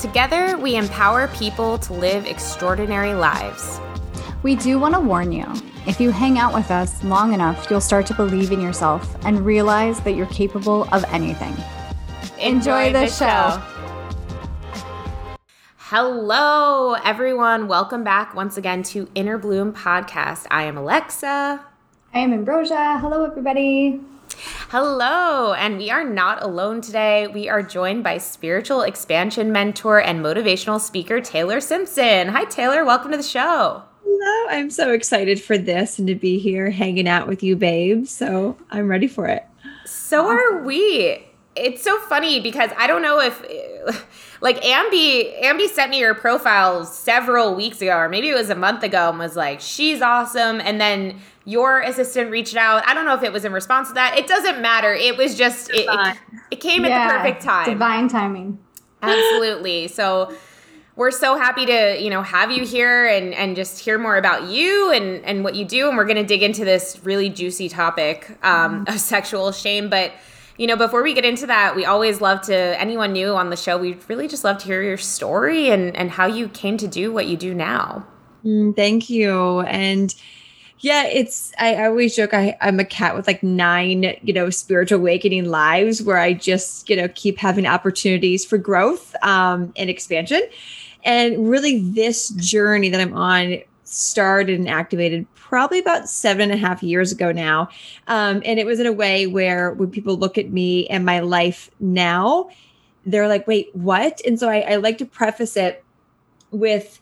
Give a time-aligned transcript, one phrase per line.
[0.00, 3.78] Together, we empower people to live extraordinary lives.
[4.42, 5.44] We do want to warn you
[5.86, 9.44] if you hang out with us long enough, you'll start to believe in yourself and
[9.44, 11.54] realize that you're capable of anything.
[12.38, 13.60] Enjoy, Enjoy the, the show.
[13.60, 15.36] show.
[15.76, 17.68] Hello, everyone.
[17.68, 20.46] Welcome back once again to Inner Bloom Podcast.
[20.50, 21.60] I am Alexa.
[22.14, 22.98] I am Ambrosia.
[23.00, 24.00] Hello, everybody.
[24.70, 27.26] Hello, and we are not alone today.
[27.26, 32.28] We are joined by spiritual expansion mentor and motivational speaker Taylor Simpson.
[32.28, 32.84] Hi, Taylor.
[32.84, 33.82] Welcome to the show.
[34.02, 34.48] Hello.
[34.48, 38.06] I'm so excited for this and to be here hanging out with you, babe.
[38.06, 39.44] So I'm ready for it.
[39.84, 41.26] So are we.
[41.54, 43.42] It's so funny because I don't know if
[44.40, 48.54] like Ambi Ambi sent me your profile several weeks ago, or maybe it was a
[48.54, 50.60] month ago, and was like, she's awesome.
[50.60, 51.20] And then
[51.50, 52.86] your assistant reached out.
[52.86, 54.16] I don't know if it was in response to that.
[54.16, 54.94] It doesn't matter.
[54.94, 56.16] It was just it, it,
[56.50, 57.66] it, came yeah, at the perfect time.
[57.68, 58.58] Divine timing.
[59.02, 59.88] Absolutely.
[59.88, 60.34] So
[60.96, 64.48] we're so happy to you know have you here and and just hear more about
[64.48, 67.68] you and and what you do and we're going to dig into this really juicy
[67.68, 68.94] topic um, mm-hmm.
[68.94, 70.12] of sexual shame but
[70.60, 73.56] you know, before we get into that, we always love to anyone new on the
[73.56, 73.78] show.
[73.78, 77.10] We really just love to hear your story and and how you came to do
[77.10, 78.06] what you do now.
[78.44, 79.60] Mm, thank you.
[79.60, 80.14] And
[80.80, 84.48] yeah, it's I, I always joke I, I'm a cat with like nine, you know,
[84.48, 89.90] spiritual awakening lives where I just, you know, keep having opportunities for growth um, and
[89.90, 90.40] expansion.
[91.04, 96.56] And really this journey that I'm on started and activated probably about seven and a
[96.56, 97.68] half years ago now.
[98.06, 101.20] Um, and it was in a way where when people look at me and my
[101.20, 102.48] life now,
[103.04, 104.20] they're like, wait, what?
[104.24, 105.84] And so I, I like to preface it
[106.50, 107.00] with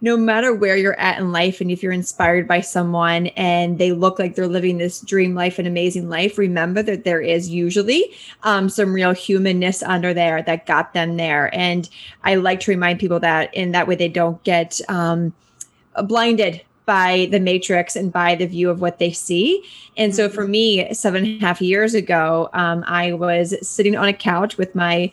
[0.00, 3.92] no matter where you're at in life and if you're inspired by someone and they
[3.92, 8.14] look like they're living this dream life and amazing life remember that there is usually
[8.42, 11.88] um, some real humanness under there that got them there and
[12.24, 15.32] i like to remind people that in that way they don't get um,
[16.04, 19.62] blinded by the matrix and by the view of what they see.
[19.96, 20.50] And so for mm-hmm.
[20.52, 24.74] me, seven and a half years ago, um, I was sitting on a couch with
[24.74, 25.10] my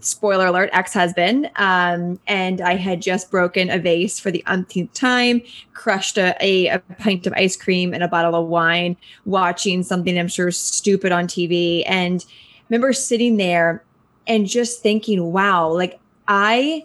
[0.00, 5.40] spoiler alert ex-husband um, and i had just broken a vase for the umpteenth time
[5.74, 10.18] crushed a, a, a, pint of ice cream and a bottle of wine watching something
[10.18, 12.26] i'm sure stupid on tv and
[12.68, 13.82] remember sitting there
[14.26, 16.84] and just thinking wow like i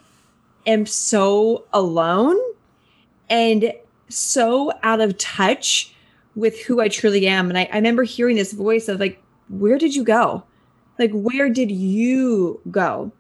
[0.65, 2.37] am so alone
[3.29, 3.73] and
[4.09, 5.93] so out of touch
[6.35, 7.49] with who I truly am.
[7.49, 10.43] And I, I remember hearing this voice of like, where did you go?
[11.03, 13.11] Like, where did you go?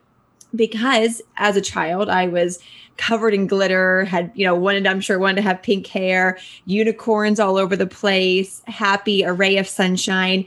[0.55, 2.59] Because as a child, I was
[2.95, 7.41] covered in glitter, had, you know, wanted, I'm sure, wanted to have pink hair, unicorns
[7.41, 10.45] all over the place, happy, array of sunshine.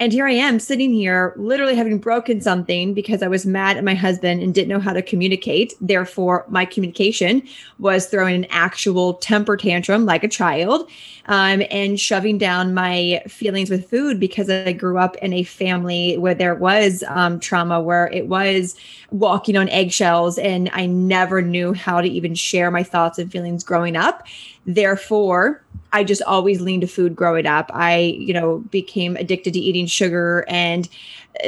[0.00, 3.84] And here I am sitting here, literally having broken something because I was mad at
[3.84, 5.74] my husband and didn't know how to communicate.
[5.78, 7.46] Therefore, my communication
[7.78, 10.88] was throwing an actual temper tantrum like a child
[11.26, 16.16] um, and shoving down my feelings with food because I grew up in a family
[16.16, 18.76] where there was um, trauma, where it was
[19.10, 23.62] walking on eggshells, and I never knew how to even share my thoughts and feelings
[23.62, 24.26] growing up.
[24.64, 25.62] Therefore,
[25.92, 27.70] I just always leaned to food growing up.
[27.74, 30.88] I, you know, became addicted to eating sugar and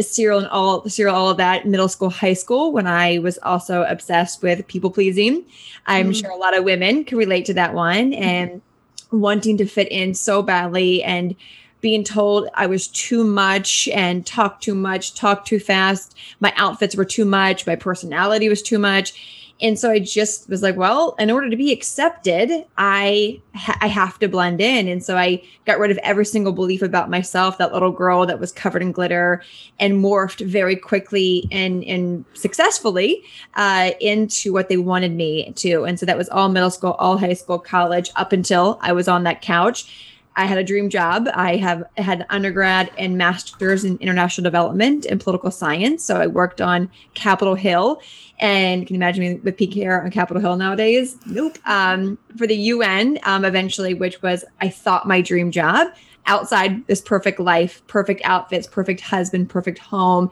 [0.01, 3.85] cereal and all cereal, all of that middle school, high school when I was also
[3.85, 5.45] obsessed with people pleasing.
[5.87, 6.21] I'm mm.
[6.21, 8.63] sure a lot of women can relate to that one and
[9.11, 11.37] wanting to fit in so badly and
[11.81, 16.17] being told I was too much and talk too much, talk too fast.
[16.41, 17.67] My outfits were too much.
[17.67, 21.57] My personality was too much and so I just was like, well, in order to
[21.57, 24.89] be accepted, I ha- I have to blend in.
[24.89, 28.41] And so I got rid of every single belief about myself, that little girl that
[28.41, 29.43] was covered in glitter,
[29.79, 33.23] and morphed very quickly and and successfully
[33.55, 35.85] uh, into what they wanted me to.
[35.85, 39.07] And so that was all middle school, all high school, college, up until I was
[39.07, 41.29] on that couch I had a dream job.
[41.35, 46.05] I have had undergrad and master's in international development and political science.
[46.05, 48.01] So I worked on Capitol Hill.
[48.39, 51.17] And can you imagine me with pink hair on Capitol Hill nowadays?
[51.27, 51.59] Nope.
[51.67, 55.89] Um, for the UN, um, eventually, which was, I thought, my dream job
[56.27, 60.31] outside this perfect life, perfect outfits, perfect husband, perfect home.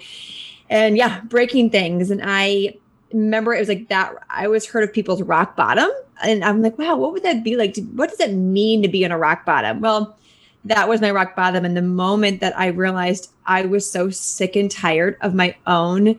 [0.68, 2.10] And yeah, breaking things.
[2.10, 2.76] And I
[3.12, 4.14] remember it was like that.
[4.30, 5.90] I always heard of people's rock bottom,
[6.22, 7.76] and I'm like, wow, what would that be like?
[7.94, 9.80] What does that mean to be in a rock bottom?
[9.80, 10.16] Well,
[10.64, 11.64] that was my rock bottom.
[11.64, 16.18] And the moment that I realized I was so sick and tired of my own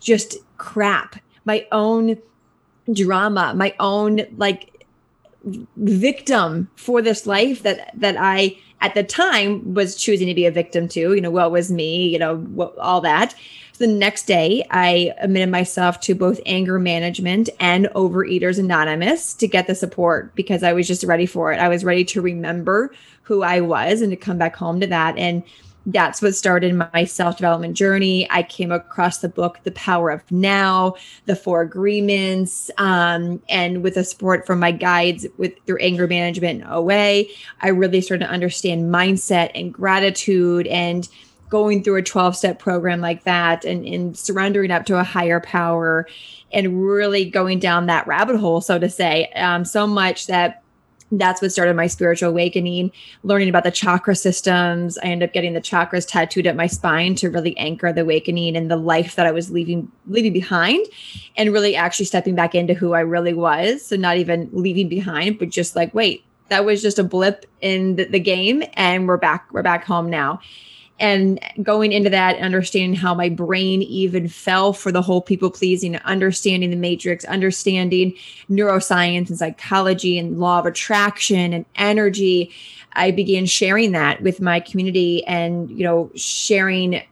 [0.00, 2.18] just crap, my own
[2.92, 4.77] drama, my own like
[5.44, 10.50] victim for this life that that I at the time was choosing to be a
[10.50, 13.34] victim to, you know, what was me, you know, what, all that.
[13.72, 19.48] So the next day, I admitted myself to both anger management and Overeaters Anonymous to
[19.48, 21.58] get the support because I was just ready for it.
[21.58, 22.92] I was ready to remember
[23.22, 25.16] who I was and to come back home to that.
[25.18, 25.42] And
[25.88, 28.28] that's what started my self development journey.
[28.30, 30.94] I came across the book, The Power of Now,
[31.24, 36.62] The Four Agreements, um, and with the support from my guides with through anger management
[36.62, 37.24] and OA,
[37.62, 41.08] I really started to understand mindset and gratitude and
[41.48, 45.40] going through a 12 step program like that and, and surrendering up to a higher
[45.40, 46.06] power
[46.52, 50.62] and really going down that rabbit hole, so to say, um, so much that
[51.12, 52.92] that's what started my spiritual awakening.
[53.22, 57.14] Learning about the chakra systems i ended up getting the chakras tattooed at my spine
[57.16, 60.84] to really anchor the awakening and the life that i was leaving leaving behind
[61.36, 63.84] and really actually stepping back into who i really was.
[63.84, 67.96] So not even leaving behind but just like wait that was just a blip in
[67.96, 70.40] the, the game and we're back we're back home now
[70.98, 75.96] and going into that understanding how my brain even fell for the whole people pleasing
[75.98, 78.14] understanding the matrix understanding
[78.50, 82.50] neuroscience and psychology and law of attraction and energy
[82.94, 87.02] i began sharing that with my community and you know sharing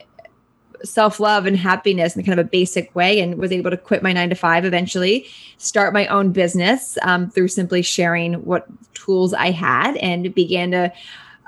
[0.84, 4.12] self-love and happiness in kind of a basic way and was able to quit my
[4.12, 5.26] nine to five eventually
[5.58, 10.92] start my own business um, through simply sharing what tools i had and began to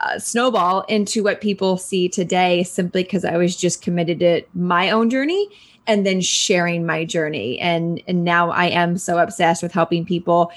[0.00, 4.90] uh, snowball into what people see today simply because I was just committed to my
[4.90, 5.48] own journey
[5.86, 7.58] and then sharing my journey.
[7.58, 10.52] And, and now I am so obsessed with helping people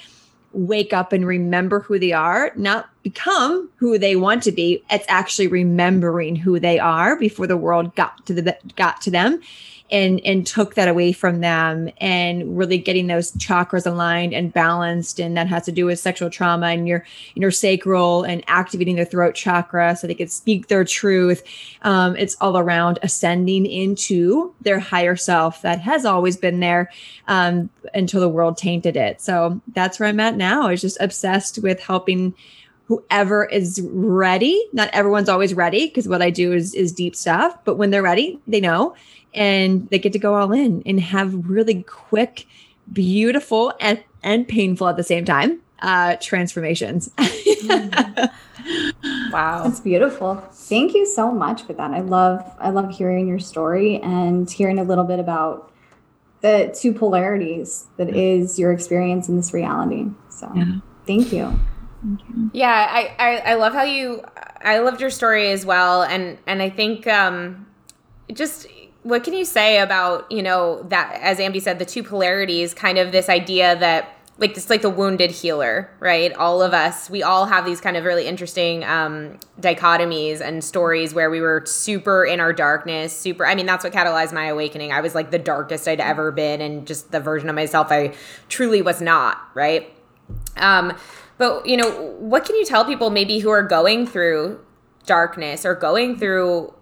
[0.53, 4.83] wake up and remember who they are, not become who they want to be.
[4.91, 9.41] It's actually remembering who they are before the world got to the got to them
[9.91, 15.19] and and took that away from them and really getting those chakras aligned and balanced.
[15.19, 17.05] And that has to do with sexual trauma and your
[17.35, 21.43] inner sacral and activating their throat chakra so they could speak their truth.
[21.81, 26.89] Um, it's all around ascending into their higher self that has always been there
[27.27, 29.21] um, until the world tainted it.
[29.21, 32.33] So that's where i'm at now is just obsessed with helping
[32.85, 34.61] whoever is ready.
[34.73, 38.01] Not everyone's always ready because what i do is is deep stuff but when they're
[38.01, 38.95] ready they know
[39.33, 42.47] and they get to go all in and have really quick,
[42.91, 47.09] beautiful, and, and painful at the same time uh, transformations.
[49.31, 50.35] wow, that's beautiful.
[50.51, 51.91] Thank you so much for that.
[51.91, 55.71] I love I love hearing your story and hearing a little bit about
[56.41, 60.07] the two polarities that is your experience in this reality.
[60.29, 60.79] So, yeah.
[61.05, 61.59] thank you.
[62.51, 64.23] Yeah, I, I, I love how you
[64.61, 67.67] I loved your story as well, and and I think um,
[68.33, 68.67] just
[69.03, 72.97] what can you say about you know that as ambi said the two polarities kind
[72.97, 76.33] of this idea that like it's like the wounded healer right?
[76.33, 81.13] All of us we all have these kind of really interesting um, dichotomies and stories
[81.13, 84.91] where we were super in our darkness super i mean that's what catalyzed my awakening.
[84.91, 88.13] I was like the darkest i'd ever been and just the version of myself i
[88.49, 89.93] truly was not right?
[90.57, 90.97] Um,
[91.37, 94.59] but you know what can you tell people maybe who are going through
[95.05, 96.73] darkness or going through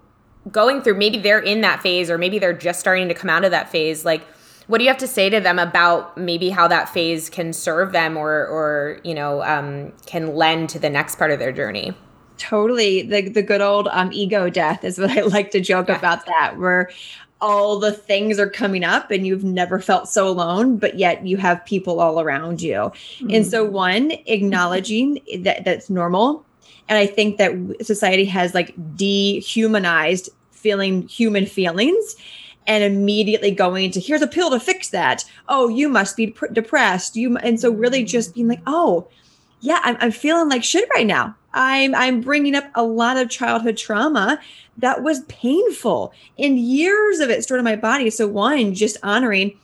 [0.52, 3.44] going through maybe they're in that phase or maybe they're just starting to come out
[3.44, 4.26] of that phase like
[4.70, 7.92] what do you have to say to them about maybe how that phase can serve
[7.92, 11.94] them or or you know um, can lend to the next part of their journey
[12.38, 15.98] totally the, the good old um, ego death is what i like to joke yeah.
[15.98, 16.90] about that where
[17.42, 21.38] all the things are coming up and you've never felt so alone but yet you
[21.38, 23.30] have people all around you mm-hmm.
[23.32, 26.46] and so one acknowledging that that's normal
[26.88, 30.30] and i think that society has like dehumanized
[30.60, 32.16] feeling human feelings
[32.68, 35.26] and immediately going to here's a pill to fix that.
[35.50, 37.16] Oh you must be pr- depressed.
[37.16, 39.08] You and so really just being like oh
[39.62, 41.36] yeah I'm, I'm feeling like shit right now.
[41.52, 44.40] I'm i'm bringing up a lot of childhood trauma
[44.78, 48.10] that was painful and years of it stored in my body.
[48.12, 49.58] So one just honoring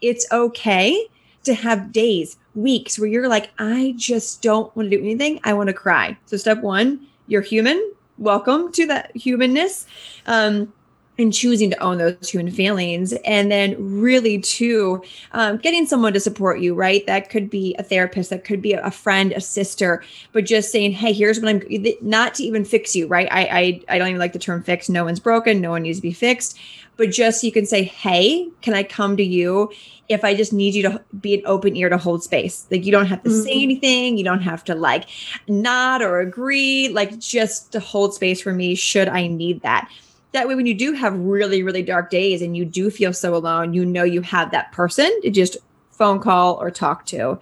[0.00, 1.06] it's okay
[1.44, 5.40] to have days weeks where you're like i just don't want to do anything.
[5.44, 6.16] I want to cry.
[6.24, 9.86] So step one you're human welcome to that humanness.
[10.26, 10.72] Um,
[11.18, 13.12] and choosing to own those human feelings.
[13.24, 17.06] And then really too um, getting someone to support you right?
[17.06, 20.92] That could be a therapist that could be a friend a sister but just saying
[20.92, 21.62] hey here's what i'm
[22.00, 23.28] not to even fix you right?
[23.30, 23.40] I
[23.88, 25.60] i, I don't even like the term fix no one's broken.
[25.60, 26.58] No one needs to be fixed.
[26.96, 29.70] But just so you can say hey can i come to you
[30.08, 32.66] if i just need you to be an open ear to hold space?
[32.70, 33.42] Like you don't have to mm-hmm.
[33.42, 34.18] say anything.
[34.18, 35.04] You don't have to like
[35.48, 36.88] nod or agree.
[36.88, 39.90] Like just to hold space for me should i need that
[40.36, 43.34] that way when you do have really really dark days and you do feel so
[43.34, 45.56] alone you know you have that person to just
[45.96, 47.38] phone call or talk to.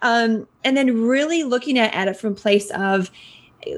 [0.00, 3.10] Um, and then really looking at, at it from place of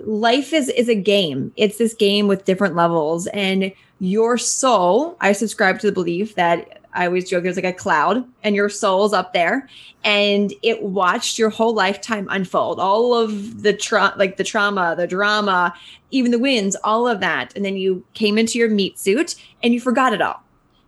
[0.04, 1.52] life is is a game.
[1.56, 3.26] It's this game with different levels.
[3.28, 3.72] And
[4.02, 8.24] your soul i subscribe to the belief that I always joke there's like a cloud
[8.42, 9.68] and your soul's up there
[10.04, 12.80] and it watched your whole lifetime unfold.
[12.80, 15.74] All of the tra- like the trauma, the drama,
[16.10, 17.54] even the wins, all of that.
[17.54, 20.42] And then you came into your meat suit and you forgot it all.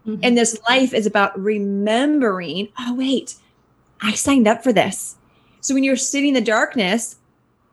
[0.06, 0.20] Mm-hmm.
[0.22, 3.36] And this life is about remembering, oh wait,
[4.00, 5.16] I signed up for this.
[5.60, 7.16] So when you're sitting in the darkness,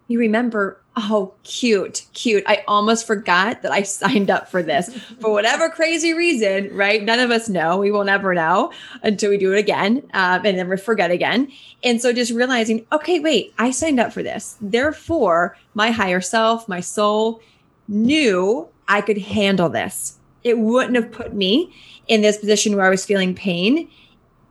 [0.08, 2.44] you remember, oh, cute, cute.
[2.48, 7.04] I almost forgot that I signed up for this for whatever crazy reason, right?
[7.04, 7.78] None of us know.
[7.78, 8.72] We will never know
[9.04, 11.52] until we do it again um, and then we forget again.
[11.84, 14.58] And so just realizing, okay, wait, I signed up for this.
[14.62, 17.42] Therefore, my higher self, my soul
[17.88, 20.18] knew I could handle this.
[20.44, 21.74] It wouldn't have put me
[22.08, 23.90] in this position where I was feeling pain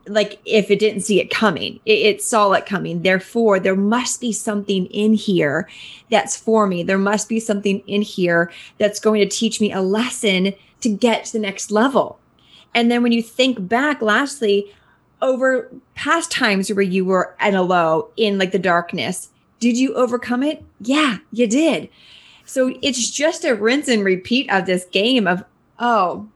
[0.09, 3.03] like if it didn't see it coming it, it, saw it coming.
[3.03, 5.69] Therefore there must be something in here
[6.11, 9.81] that's for me there must be something in here that's going to teach me a
[9.81, 12.19] lesson to get to the next level.
[12.75, 14.73] And then when you think back lastly
[15.21, 19.95] over past times where you were at a low in like the darkness did you
[19.95, 20.65] overcome it?
[20.81, 21.88] Yeah you did.
[22.45, 25.45] So it's just a rinse and repeat of this game of
[25.79, 26.29] oh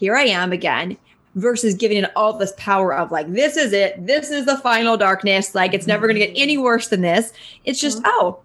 [0.00, 0.96] here i am again
[1.34, 4.96] versus giving it all this power of like this is it this is the final
[4.96, 7.32] darkness like it's never going to get any worse than this.
[7.64, 8.10] It's just mm-hmm.
[8.10, 8.40] oh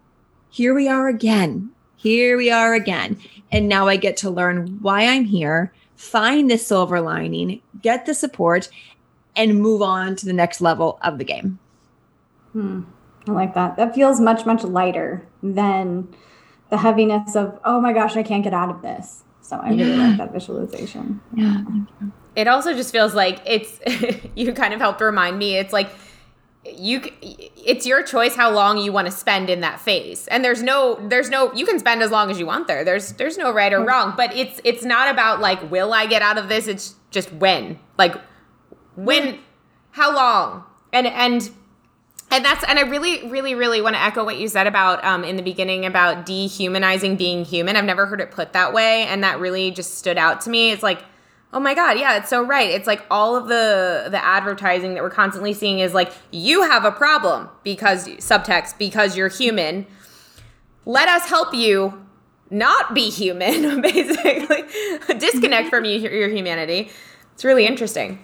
[0.50, 1.72] here we are again.
[1.98, 3.20] Here we are again.
[3.52, 8.14] And now i get to learn why i'm here find the silver lining get the
[8.14, 8.70] support
[9.36, 11.58] and move on to the next level of the game.
[12.52, 12.84] Hmm.
[13.28, 13.78] i like that.
[13.78, 16.08] That feels much much lighter than
[16.70, 19.24] the heaviness of oh my gosh i can't get out of this.
[19.42, 20.08] So i really yeah.
[20.08, 21.20] like that visualization.
[21.34, 21.64] Yeah,
[22.00, 23.80] yeah it also just feels like it's
[24.36, 25.90] you kind of helped remind me it's like
[26.66, 30.28] you it's your choice how long you want to spend in that phase.
[30.28, 32.84] And there's no there's no you can spend as long as you want there.
[32.84, 36.22] There's there's no right or wrong but it's it's not about like will i get
[36.22, 36.68] out of this?
[36.68, 37.80] It's just when.
[37.98, 38.16] Like
[38.96, 39.40] when
[39.92, 40.64] how long?
[40.92, 41.50] And and
[42.32, 45.24] and that's and i really really really want to echo what you said about um,
[45.24, 47.76] in the beginning about dehumanizing being human.
[47.76, 50.72] I've never heard it put that way and that really just stood out to me.
[50.72, 51.04] It's like
[51.54, 52.70] Oh my god, yeah, it's so right.
[52.70, 56.84] It's like all of the the advertising that we're constantly seeing is like you have
[56.84, 59.86] a problem because subtext because you're human.
[60.86, 62.06] Let us help you
[62.50, 64.64] not be human, basically.
[65.18, 66.90] Disconnect from you, your humanity.
[67.34, 68.20] It's really interesting.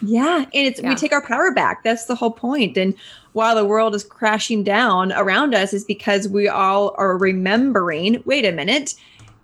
[0.00, 0.88] Yeah, and it's yeah.
[0.88, 1.84] we take our power back.
[1.84, 2.76] That's the whole point.
[2.76, 2.94] And
[3.32, 8.44] while the world is crashing down around us is because we all are remembering, wait
[8.44, 8.94] a minute,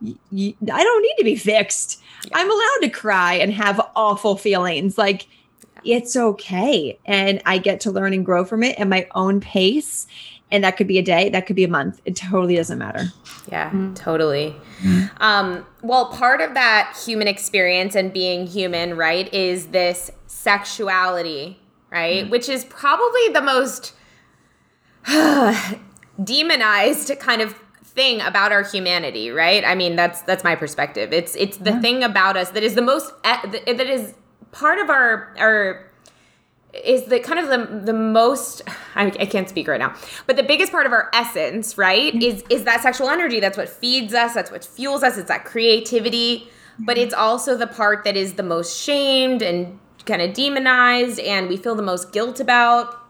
[0.01, 2.03] y- I don't need to be fixed.
[2.25, 2.39] Yeah.
[2.39, 4.99] I'm allowed to cry and have awful feelings.
[4.99, 5.27] Like
[5.85, 6.99] it's okay.
[7.05, 10.07] And I get to learn and grow from it at my own pace.
[10.51, 12.01] And that could be a day, that could be a month.
[12.07, 13.13] It totally doesn't matter.
[13.51, 13.95] Yeah, mm-hmm.
[13.95, 14.57] totally.
[15.19, 21.61] Um, well, part of that human experience and being human, right, is this sexuality,
[21.91, 22.23] right?
[22.23, 22.31] Mm-hmm.
[22.31, 23.93] Which is probably the most
[26.25, 27.55] demonized kind of
[27.99, 29.65] thing about our humanity, right?
[29.65, 31.13] I mean, that's that's my perspective.
[31.13, 31.81] It's it's the yeah.
[31.81, 34.15] thing about us that is the most that is
[34.53, 35.91] part of our our
[36.73, 38.63] is the kind of the the most
[38.95, 39.95] I, I, can't speak right now
[40.27, 43.41] but the biggest part of our essence right is is that sexual energy.
[43.41, 44.33] That's what feeds us.
[44.33, 45.19] That's what fuels us.
[45.19, 46.49] It's that creativity.
[46.79, 51.49] But it's also the part that is the most shamed and kind of demonized and
[51.49, 53.08] we feel the most guilt about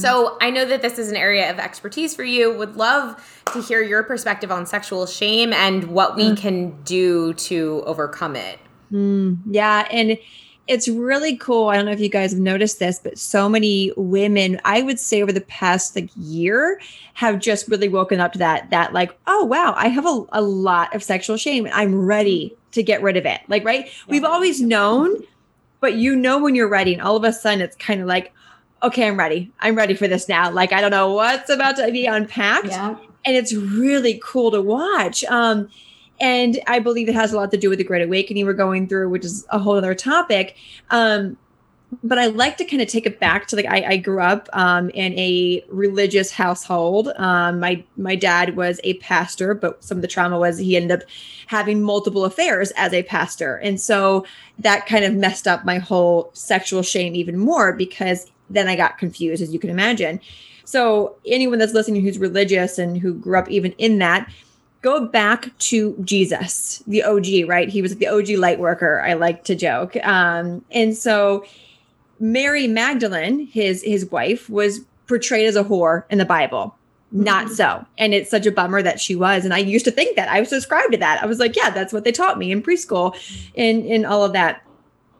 [0.00, 2.52] so I know that this is an area of expertise for you.
[2.56, 6.36] Would love to hear your perspective on sexual shame and what we mm.
[6.36, 8.58] can do to overcome it.
[8.92, 9.88] Mm, yeah.
[9.90, 10.18] And
[10.66, 11.68] it's really cool.
[11.68, 15.00] I don't know if you guys have noticed this, but so many women, I would
[15.00, 16.80] say over the past like year,
[17.14, 20.42] have just really woken up to that, that like, oh wow, I have a, a
[20.42, 21.64] lot of sexual shame.
[21.64, 23.40] and I'm ready to get rid of it.
[23.48, 23.86] Like, right?
[23.86, 23.92] Yeah.
[24.08, 25.22] We've always known,
[25.80, 26.92] but you know when you're ready.
[26.92, 28.32] And all of a sudden it's kind of like,
[28.82, 29.50] okay, I'm ready.
[29.60, 30.50] I'm ready for this now.
[30.50, 32.66] Like, I don't know what's about to be unpacked.
[32.66, 32.96] Yeah.
[33.24, 35.24] And it's really cool to watch.
[35.24, 35.68] Um,
[36.20, 38.88] and I believe it has a lot to do with the Great Awakening we're going
[38.88, 40.56] through, which is a whole other topic.
[40.90, 41.36] Um,
[42.04, 44.48] but I like to kind of take it back to like I, I grew up
[44.52, 47.08] um, in a religious household.
[47.16, 51.02] Um, my my dad was a pastor, but some of the trauma was he ended
[51.02, 51.08] up
[51.46, 54.26] having multiple affairs as a pastor, and so
[54.58, 58.98] that kind of messed up my whole sexual shame even more because then I got
[58.98, 60.20] confused, as you can imagine.
[60.64, 64.30] So anyone that's listening who's religious and who grew up even in that,
[64.82, 67.68] go back to Jesus, the OG, right?
[67.68, 69.00] He was the OG light worker.
[69.00, 71.44] I like to joke, um, and so
[72.20, 76.74] Mary Magdalene, his his wife, was portrayed as a whore in the Bible.
[77.10, 77.54] Not mm-hmm.
[77.54, 77.86] so.
[77.96, 79.44] And it's such a bummer that she was.
[79.44, 80.28] And I used to think that.
[80.28, 81.22] I was subscribed to that.
[81.22, 83.16] I was like, yeah, that's what they taught me in preschool
[83.56, 84.62] and, in all of that.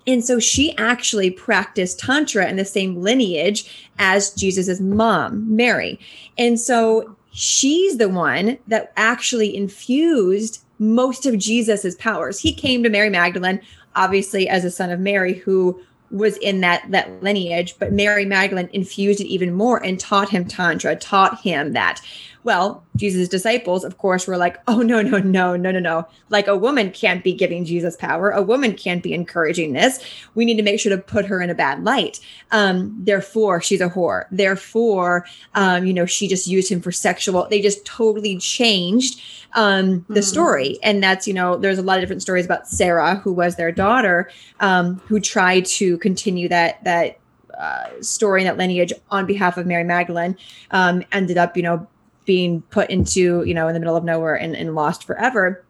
[0.08, 6.00] And so she actually practiced Tantra in the same lineage as Jesus's mom, Mary.
[6.38, 12.40] And so she's the one that actually infused most of Jesus's powers.
[12.40, 13.60] He came to Mary Magdalene,
[13.96, 15.78] obviously, as a son of Mary, who
[16.10, 20.42] was in that that lineage but mary magdalene infused it even more and taught him
[20.42, 22.00] tantra taught him that
[22.44, 26.08] well, Jesus' disciples, of course, were like, oh, no, no, no, no, no, no.
[26.30, 28.30] Like a woman can't be giving Jesus power.
[28.30, 30.04] A woman can't be encouraging this.
[30.34, 32.20] We need to make sure to put her in a bad light.
[32.50, 34.24] Um, therefore, she's a whore.
[34.30, 37.46] Therefore, um, you know, she just used him for sexual.
[37.48, 39.20] They just totally changed
[39.54, 40.24] um, the mm.
[40.24, 40.78] story.
[40.82, 43.72] And that's, you know, there's a lot of different stories about Sarah, who was their
[43.72, 44.30] daughter,
[44.60, 47.18] um, who tried to continue that, that,
[47.58, 50.36] uh, story and that lineage on behalf of Mary Magdalene
[50.70, 51.88] um, ended up, you know,
[52.28, 55.64] being put into you know in the middle of nowhere and, and lost forever.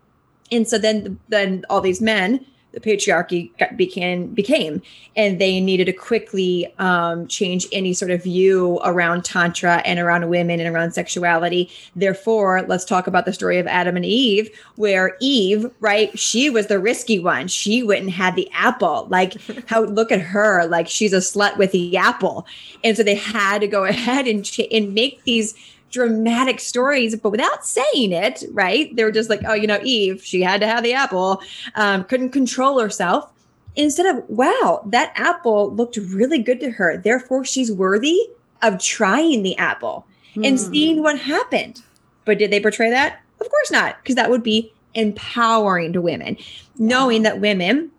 [0.51, 4.83] And so then then all these men the patriarchy got, became became
[5.17, 10.29] and they needed to quickly um, change any sort of view around tantra and around
[10.29, 11.71] women and around sexuality.
[11.97, 16.67] Therefore let's talk about the story of adam and eve where eve right she was
[16.67, 17.49] the risky one.
[17.49, 19.07] She went and had the apple.
[19.09, 19.37] Like
[19.67, 20.67] how look at her.
[20.67, 22.47] Like she's a slut with the apple.
[22.85, 25.55] And so they had to go ahead and, ch- and make these
[25.91, 28.95] dramatic stories, but without saying it, right?
[28.95, 31.43] They were just like, oh, you know, Eve, she had to have the apple,
[31.75, 33.33] um, couldn't control herself.
[33.77, 36.97] Instead of, wow, that apple looked really good to her.
[36.97, 38.19] Therefore, she's worthy
[38.63, 40.47] of trying the apple mm.
[40.47, 40.73] and hmm.
[40.73, 41.81] seeing what happened.
[42.25, 43.21] But did they portray that?
[43.41, 46.37] Of course not, because that would be empowering to women,
[46.77, 47.93] knowing that women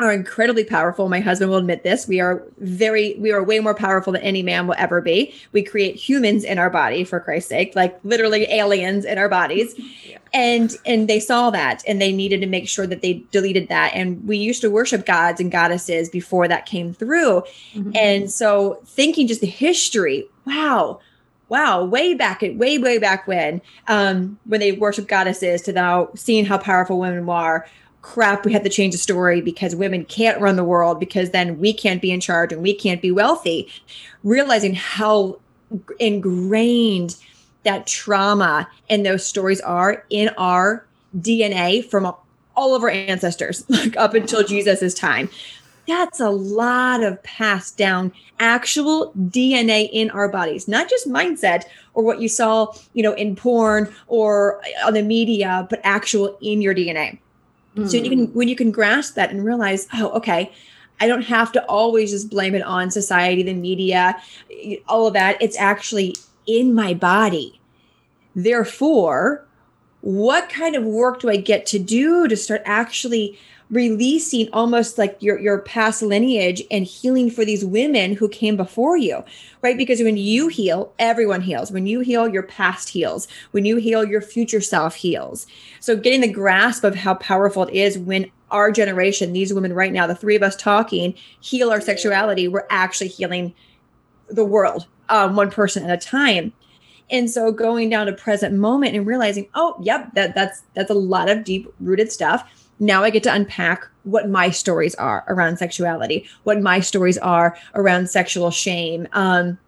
[0.00, 1.08] are incredibly powerful.
[1.08, 2.08] My husband will admit this.
[2.08, 5.32] We are very, we are way more powerful than any man will ever be.
[5.52, 9.74] We create humans in our body, for Christ's sake, like literally aliens in our bodies.
[10.04, 10.18] Yeah.
[10.34, 13.92] And and they saw that and they needed to make sure that they deleted that.
[13.94, 17.42] And we used to worship gods and goddesses before that came through.
[17.72, 17.92] Mm-hmm.
[17.94, 21.00] And so thinking just the history, wow,
[21.48, 26.10] wow, way back at way, way back when, um, when they worship goddesses to now
[26.14, 27.66] seeing how powerful women are
[28.04, 31.58] crap, we had to change the story because women can't run the world because then
[31.58, 33.66] we can't be in charge and we can't be wealthy.
[34.22, 35.40] Realizing how
[35.98, 37.16] ingrained
[37.62, 40.84] that trauma and those stories are in our
[41.18, 42.14] DNA from
[42.54, 45.30] all of our ancestors, like up until Jesus's time.
[45.88, 51.64] That's a lot of passed down actual DNA in our bodies, not just mindset
[51.94, 56.60] or what you saw, you know, in porn or on the media, but actual in
[56.60, 57.18] your DNA.
[57.76, 57.90] Mm.
[57.90, 60.52] So you can when you can grasp that and realize, oh, okay,
[61.00, 64.20] I don't have to always just blame it on society, the media,
[64.88, 65.40] all of that.
[65.40, 66.14] It's actually
[66.46, 67.60] in my body.
[68.36, 69.44] Therefore,
[70.00, 73.38] what kind of work do I get to do to start actually
[73.70, 78.96] releasing almost like your your past lineage and healing for these women who came before
[78.96, 79.24] you
[79.64, 79.78] right?
[79.78, 81.72] Because when you heal everyone heals.
[81.72, 83.26] When you heal your past heals.
[83.52, 85.46] When you heal your future self heals.
[85.80, 89.92] So getting the grasp of how powerful it is when our generation these women right
[89.92, 93.52] now the three of us talking heal our sexuality we're actually healing
[94.28, 96.52] the world um, one person at a time.
[97.10, 100.94] And so going down to present moment and realizing oh yep that that's that's a
[100.94, 105.58] lot of deep rooted stuff now I get to unpack what my stories are around
[105.58, 109.08] sexuality, what my stories are around sexual shame.
[109.12, 109.58] Um,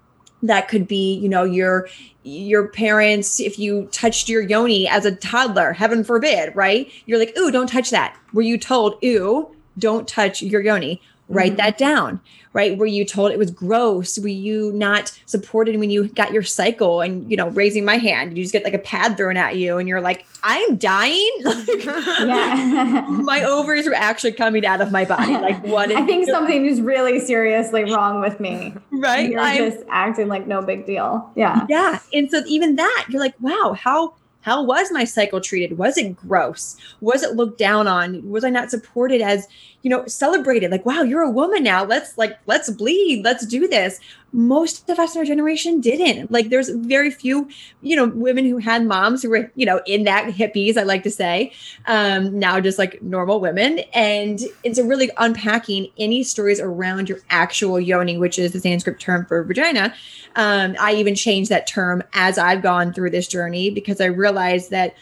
[0.42, 1.88] that could be, you know, your
[2.22, 6.90] your parents if you touched your yoni as a toddler, heaven forbid, right?
[7.06, 11.00] You're like, "Ooh, don't touch that." Were you told, "Ooh, don't touch your yoni"?
[11.28, 11.56] Write mm-hmm.
[11.56, 12.20] that down
[12.56, 12.78] right?
[12.78, 14.18] Were you told it was gross?
[14.18, 18.34] Were you not supported when you got your cycle and, you know, raising my hand?
[18.34, 21.30] You just get like a pad thrown at you and you're like, I'm dying.
[21.44, 23.06] yeah.
[23.10, 25.34] my ovaries were actually coming out of my body.
[25.34, 25.92] Like, what?
[25.94, 28.72] I think something is really seriously wrong with me.
[28.90, 29.28] Right.
[29.28, 31.30] You're I'm, just acting like no big deal.
[31.36, 31.66] Yeah.
[31.68, 31.98] Yeah.
[32.14, 34.14] And so even that, you're like, wow, how
[34.46, 35.76] how was my cycle treated?
[35.76, 36.76] Was it gross?
[37.00, 38.30] Was it looked down on?
[38.30, 39.48] Was i not supported as
[39.82, 40.70] you know celebrated?
[40.70, 41.84] Like wow you're a woman now.
[41.84, 43.24] Let's like let's bleed.
[43.24, 43.98] Let's do this
[44.36, 46.30] most of us in our generation didn't.
[46.30, 47.48] Like there's very few
[47.80, 51.02] you know women who had moms who were you know in that hippies i like
[51.02, 51.52] to say
[51.86, 53.78] um now just like normal women.
[53.94, 59.00] And it's a really unpacking any stories around your actual yoni which is the sanskrit
[59.00, 59.94] term for vagina.
[60.36, 64.70] Um i even changed that term as i've gone through this journey because i realized
[64.70, 64.94] that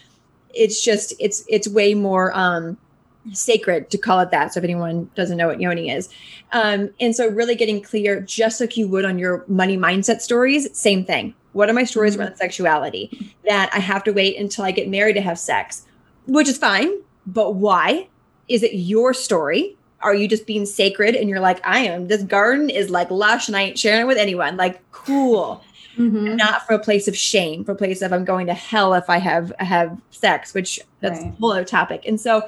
[0.50, 2.76] it's just it's it's way more um
[3.32, 4.52] sacred to call it that.
[4.52, 6.08] So if anyone doesn't know what yoni is.
[6.52, 10.76] Um, and so really getting clear, just like you would on your money mindset stories,
[10.76, 11.34] same thing.
[11.52, 13.32] What are my stories around sexuality?
[13.46, 15.86] That I have to wait until I get married to have sex,
[16.26, 16.92] which is fine.
[17.26, 18.08] But why?
[18.48, 19.76] Is it your story?
[20.00, 23.48] Are you just being sacred and you're like, I am, this garden is like lush
[23.48, 24.56] and I ain't sharing it with anyone?
[24.58, 25.64] Like, cool.
[25.96, 26.36] Mm-hmm.
[26.36, 29.08] Not from a place of shame, from a place of I'm going to hell if
[29.08, 31.32] I have have sex, which that's right.
[31.32, 32.02] a whole other topic.
[32.04, 32.42] And so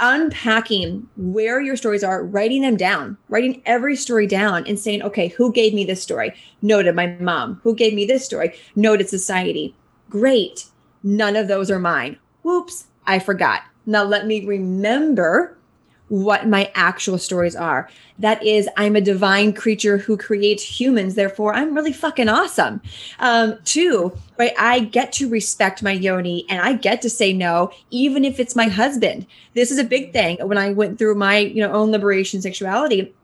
[0.00, 5.28] unpacking where your stories are, writing them down, writing every story down and saying, okay,
[5.28, 6.32] who gave me this story?
[6.62, 7.60] Noted my mom.
[7.64, 8.54] Who gave me this story?
[8.76, 9.74] Noted society.
[10.08, 10.66] Great.
[11.02, 12.18] None of those are mine.
[12.42, 13.62] Whoops, I forgot.
[13.86, 15.57] Now let me remember
[16.08, 17.88] what my actual stories are.
[18.18, 21.14] That is, I'm a divine creature who creates humans.
[21.14, 22.80] Therefore, I'm really fucking awesome.
[23.18, 24.52] Um, two, right?
[24.58, 28.56] I get to respect my yoni and I get to say no, even if it's
[28.56, 29.26] my husband.
[29.54, 30.38] This is a big thing.
[30.40, 33.14] When I went through my, you know, own liberation sexuality,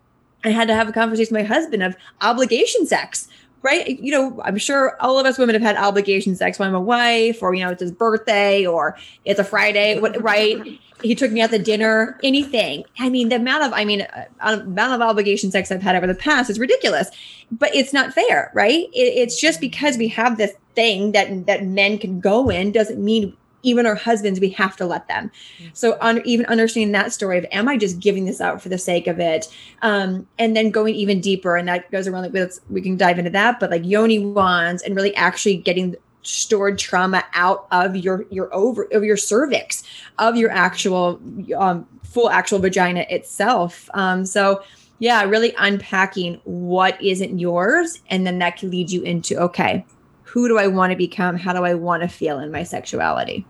[0.45, 3.29] I had to have a conversation with my husband of obligation sex
[3.65, 3.99] right?
[3.99, 6.41] You know, I'm sure all of us women have had obligations.
[6.41, 10.79] when I'm a wife, or you know, it's his birthday, or it's a Friday, right?
[11.03, 12.85] he took me out to dinner, anything.
[12.99, 16.07] I mean, the amount of, I mean, uh, amount of obligation sex I've had over
[16.07, 17.11] the past is ridiculous,
[17.51, 18.89] but it's not fair, right?
[18.93, 23.03] It, it's just because we have this thing that that men can go in doesn't
[23.03, 25.31] mean even our husbands we have to let them.
[25.73, 28.79] So on, even understanding that story of am i just giving this out for the
[28.79, 29.53] sake of it?
[29.83, 33.31] Um, and then going even deeper and that goes around like we can dive into
[33.31, 38.53] that but like yoni wands and really actually getting stored trauma out of your your
[38.55, 39.85] over of your cervix
[40.19, 41.21] of your actual
[41.57, 43.89] um, full actual vagina itself.
[43.95, 44.63] Um, so
[45.01, 49.85] yeah really unpacking what isn't yours and then that can lead you into okay
[50.23, 51.37] who do i want to become?
[51.37, 53.47] How do i want to feel in my sexuality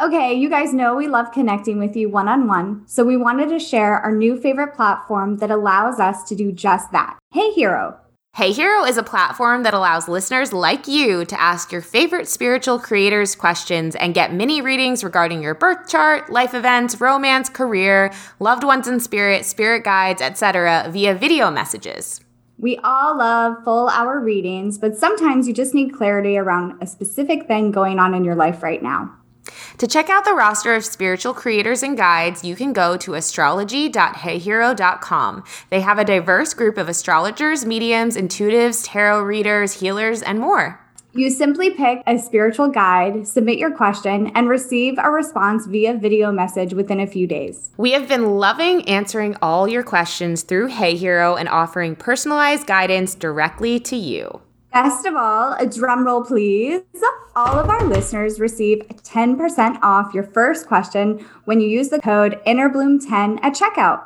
[0.00, 3.50] Okay, you guys know we love connecting with you one on one, so we wanted
[3.50, 7.18] to share our new favorite platform that allows us to do just that.
[7.34, 7.98] Hey Hero.
[8.34, 12.78] Hey Hero is a platform that allows listeners like you to ask your favorite spiritual
[12.78, 18.64] creators questions and get mini readings regarding your birth chart, life events, romance, career, loved
[18.64, 20.88] ones in spirit, spirit guides, etc.
[20.88, 22.22] via video messages.
[22.56, 27.46] We all love full hour readings, but sometimes you just need clarity around a specific
[27.46, 29.14] thing going on in your life right now.
[29.78, 35.44] To check out the roster of spiritual creators and guides, you can go to astrology.heyhero.com.
[35.70, 40.80] They have a diverse group of astrologers, mediums, intuitives, tarot readers, healers, and more.
[41.12, 46.30] You simply pick a spiritual guide, submit your question, and receive a response via video
[46.30, 47.72] message within a few days.
[47.76, 53.16] We have been loving answering all your questions through Hey Hero and offering personalized guidance
[53.16, 54.40] directly to you.
[54.72, 56.82] Best of all, a drum roll, please.
[57.34, 62.40] All of our listeners receive 10% off your first question when you use the code
[62.46, 64.04] InnerBloom10 at checkout.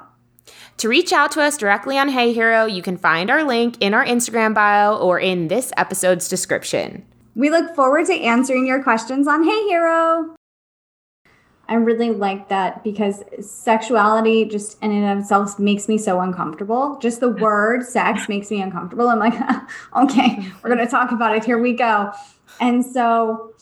[0.79, 3.95] To reach out to us directly on Hey Hero, you can find our link in
[3.95, 7.05] our Instagram bio or in this episode's description.
[7.35, 10.35] We look forward to answering your questions on Hey Hero.
[11.69, 16.99] I really like that because sexuality just in and of itself makes me so uncomfortable.
[17.01, 19.09] Just the word sex makes me uncomfortable.
[19.09, 19.35] I'm like,
[19.97, 21.45] okay, we're gonna talk about it.
[21.45, 22.13] Here we go.
[22.61, 23.53] And so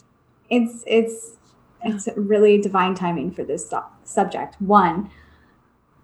[0.49, 1.37] it's it's
[1.83, 3.71] it's really divine timing for this
[4.03, 4.55] subject.
[4.61, 5.09] One,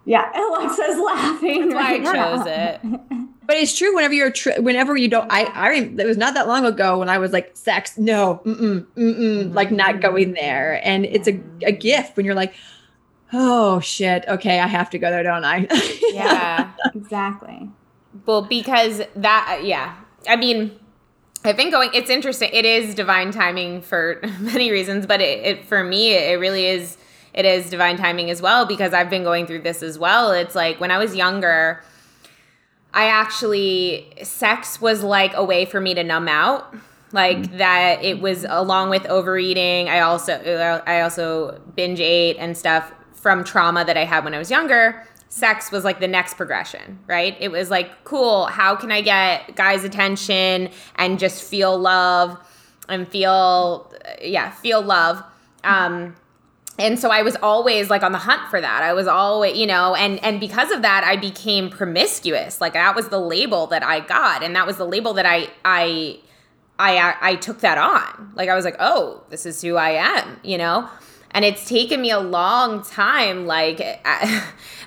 [0.05, 1.69] yeah, Alexa's laughing.
[1.69, 3.25] That's right why I chose it.
[3.49, 3.95] But it's true.
[3.95, 7.09] Whenever you're, tr- whenever you don't, I, I, it was not that long ago when
[7.09, 10.01] I was like, sex, no, mm-mm, mm-mm, like not mm-hmm.
[10.01, 10.79] going there.
[10.83, 12.53] And it's a, a gift when you're like,
[13.33, 15.67] oh shit, okay, I have to go there, don't I?
[16.11, 17.71] yeah, exactly.
[18.27, 19.95] Well, because that, yeah,
[20.27, 20.79] I mean,
[21.43, 21.89] I've been going.
[21.93, 22.49] It's interesting.
[22.53, 26.97] It is divine timing for many reasons, but it, it for me, it really is.
[27.33, 30.31] It is divine timing as well because I've been going through this as well.
[30.31, 31.81] It's like when I was younger
[32.93, 36.73] I actually, sex was like a way for me to numb out.
[37.11, 37.57] Like mm.
[37.57, 39.89] that, it was along with overeating.
[39.89, 40.33] I also,
[40.85, 45.05] I also binge ate and stuff from trauma that I had when I was younger.
[45.27, 47.37] Sex was like the next progression, right?
[47.39, 52.39] It was like, cool, how can I get guys' attention and just feel love?
[52.89, 55.23] and feel yeah feel love
[55.63, 56.15] um
[56.79, 58.81] and so i was always like on the hunt for that.
[58.81, 62.59] I was always you know and and because of that i became promiscuous.
[62.61, 65.49] Like that was the label that i got and that was the label that i
[65.65, 66.19] i
[66.79, 68.31] i i took that on.
[68.35, 70.89] Like i was like oh this is who i am you know?
[71.31, 74.41] And it's taken me a long time like I,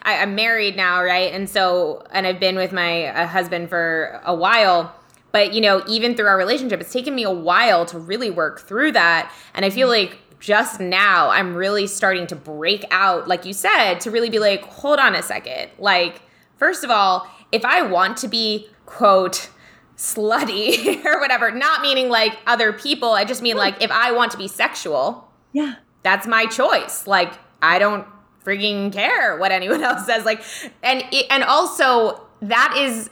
[0.04, 1.32] am married now right?
[1.32, 4.94] And so and i've been with my uh, husband for a while.
[5.30, 8.60] But you know even through our relationship it's taken me a while to really work
[8.60, 9.30] through that.
[9.54, 14.00] And i feel like just now i'm really starting to break out like you said
[14.00, 16.20] to really be like hold on a second like
[16.56, 19.48] first of all if i want to be quote
[19.96, 24.30] slutty or whatever not meaning like other people i just mean like if i want
[24.30, 27.06] to be sexual yeah that's my choice.
[27.06, 28.06] Like I don't
[28.44, 30.24] freaking care what anyone else says.
[30.24, 30.42] Like,
[30.82, 33.08] and and also that is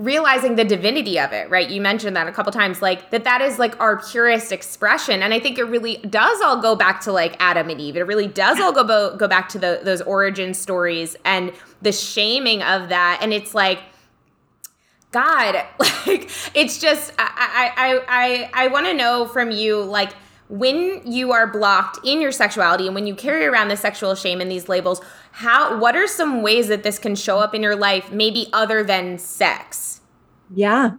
[0.00, 1.68] realizing the divinity of it right?
[1.68, 5.22] You mentioned that a couple times like that that is like our purest expression.
[5.22, 7.96] And i think it really does all go back to like adam and eve.
[7.96, 12.62] It really does all go go back to the, those origin stories and the shaming
[12.62, 13.20] of that.
[13.22, 13.80] And it's like
[15.12, 15.66] god
[16.06, 20.12] like it's just i i i i, I want to know from you like
[20.48, 24.40] when you are blocked in your sexuality and when you carry around the sexual shame
[24.40, 25.00] and these labels
[25.32, 28.82] how what are some ways that this can show up in your life maybe other
[28.82, 30.00] than sex
[30.52, 30.92] yeah,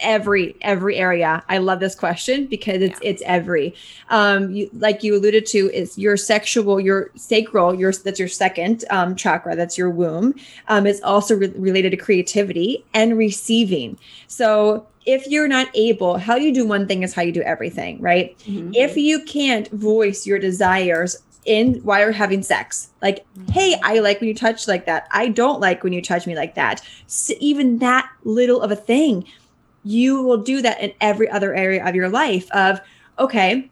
[0.00, 1.42] every every area.
[1.48, 3.10] I love this question because it's yeah.
[3.10, 3.74] it's every.
[4.10, 8.84] Um, you, like you alluded to, is your sexual, your sacral, your that's your second
[8.90, 10.34] um, chakra, that's your womb.
[10.68, 13.98] Um, it's also re- related to creativity and receiving.
[14.28, 18.00] So if you're not able, how you do one thing is how you do everything,
[18.00, 18.38] right?
[18.46, 18.70] Mm-hmm.
[18.74, 22.90] If you can't voice your desires in while you're having sex.
[23.00, 25.08] Like, hey, I like when you touch like that.
[25.10, 26.82] I don't like when you touch me like that.
[27.06, 29.26] So even that little of a thing,
[29.84, 32.80] you will do that in every other area of your life of,
[33.18, 33.68] okay,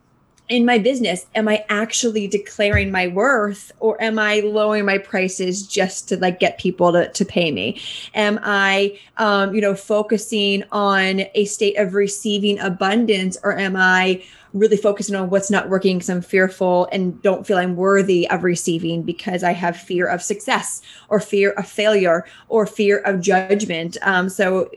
[0.50, 5.64] in my business, am I actually declaring my worth or am I lowering my prices
[5.64, 7.80] just to like get people to, to pay me?
[8.14, 14.24] Am I, um, you know, focusing on a state of receiving abundance or am I
[14.52, 18.42] really focusing on what's not working because I'm fearful and don't feel I'm worthy of
[18.42, 23.96] receiving because I have fear of success or fear of failure or fear of judgment.
[24.02, 24.70] Um, so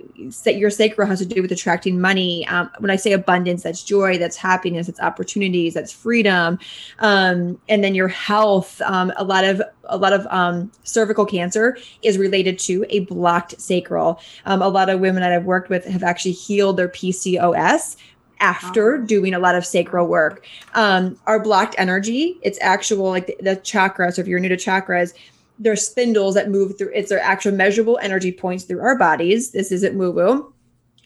[0.45, 2.47] your sacral has to do with attracting money.
[2.47, 6.59] Um, when I say abundance, that's joy, that's happiness, that's opportunities, that's freedom.
[6.99, 11.77] Um, and then your health, um, a lot of a lot of um, cervical cancer
[12.03, 14.19] is related to a blocked sacral.
[14.45, 17.97] Um, a lot of women that I've worked with have actually healed their PCOS
[18.39, 20.46] after doing a lot of sacral work.
[20.74, 24.15] Um, our blocked energy, it's actual like the, the chakras.
[24.15, 25.13] So if you're new to chakras,
[25.60, 26.91] there's spindles that move through.
[26.93, 29.52] It's their actual measurable energy points through our bodies.
[29.52, 30.54] This isn't woo woo.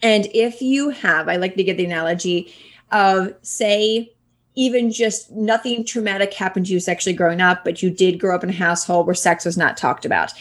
[0.02, 2.52] And if you have, I like to give the analogy
[2.90, 4.12] of say,
[4.54, 8.42] even just nothing traumatic happened to you sexually growing up, but you did grow up
[8.42, 10.32] in a household where sex was not talked about,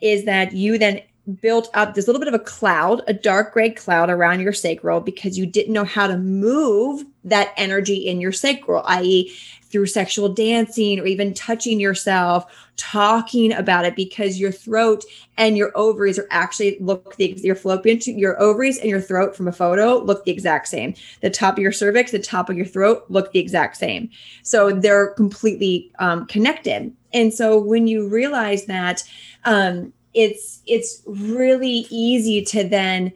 [0.00, 1.02] is that you then
[1.40, 5.00] built up this little bit of a cloud, a dark gray cloud around your sacral
[5.00, 9.34] because you didn't know how to move that energy in your sacral, i.e.,
[9.70, 12.44] through sexual dancing or even touching yourself,
[12.76, 15.04] talking about it because your throat
[15.36, 19.46] and your ovaries are actually look the your fallopian your ovaries and your throat from
[19.46, 20.94] a photo look the exact same.
[21.20, 24.10] The top of your cervix, the top of your throat look the exact same.
[24.42, 26.92] So they're completely um, connected.
[27.12, 29.04] And so when you realize that
[29.44, 33.12] um, it's it's really easy to then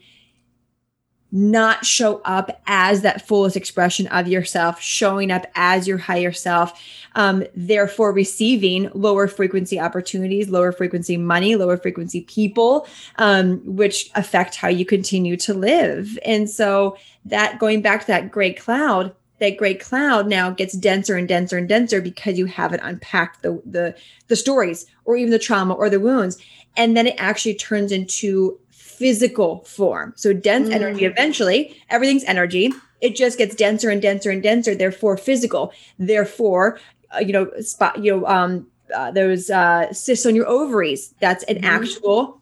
[1.34, 6.80] not show up as that fullest expression of yourself, showing up as your higher self,
[7.16, 14.54] um, therefore receiving lower frequency opportunities, lower frequency money, lower frequency people, um, which affect
[14.54, 16.16] how you continue to live.
[16.24, 21.16] And so that going back to that gray cloud, that gray cloud now gets denser
[21.16, 23.96] and denser and denser because you haven't unpacked the the
[24.28, 26.38] the stories or even the trauma or the wounds
[26.76, 30.12] and then it actually turns into physical form.
[30.16, 30.74] So dense mm.
[30.74, 32.72] energy eventually, everything's energy.
[33.00, 35.72] It just gets denser and denser and denser, therefore physical.
[35.98, 36.78] Therefore,
[37.14, 41.14] uh, you know, spot, you know, um, uh, those uh, cysts on your ovaries.
[41.20, 41.64] That's an mm.
[41.64, 42.40] actual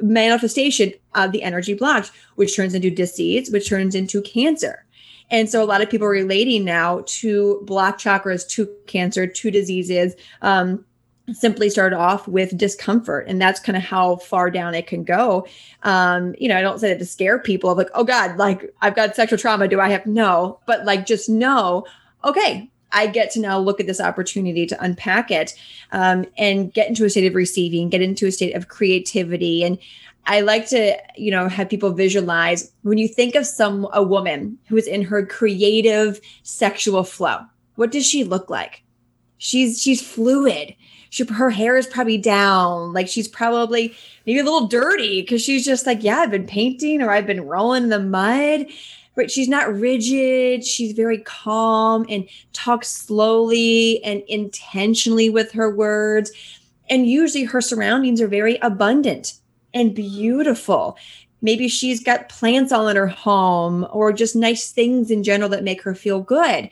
[0.00, 4.84] manifestation of the energy blocked, which turns into disease, which turns into cancer.
[5.30, 9.50] And so a lot of people are relating now to block chakras, to cancer, to
[9.50, 10.14] diseases.
[10.42, 10.84] Um,
[11.32, 15.46] simply start off with discomfort and that's kind of how far down it can go
[15.84, 18.74] um you know i don't say that to scare people of like oh god like
[18.82, 21.86] i've got sexual trauma do i have no but like just know
[22.24, 25.54] okay I get to now look at this opportunity to unpack it
[25.92, 29.64] um, and get into a state of receiving, get into a state of creativity.
[29.64, 29.78] And
[30.26, 34.58] I like to, you know, have people visualize when you think of some a woman
[34.68, 37.40] who is in her creative sexual flow.
[37.74, 38.84] What does she look like?
[39.38, 40.76] She's she's fluid.
[41.12, 42.94] She, her hair is probably down.
[42.94, 43.94] Like she's probably
[44.24, 47.46] maybe a little dirty because she's just like, yeah, I've been painting or I've been
[47.46, 48.66] rolling in the mud.
[49.14, 50.64] But she's not rigid.
[50.64, 56.32] She's very calm and talks slowly and intentionally with her words.
[56.88, 59.34] And usually her surroundings are very abundant
[59.74, 60.96] and beautiful.
[61.42, 65.62] Maybe she's got plants all in her home or just nice things in general that
[65.62, 66.70] make her feel good.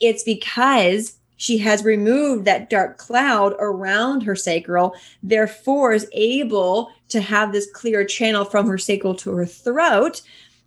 [0.00, 7.20] It's because she has removed that dark cloud around her sacral, therefore, is able to
[7.20, 10.22] have this clear channel from her sacral to her throat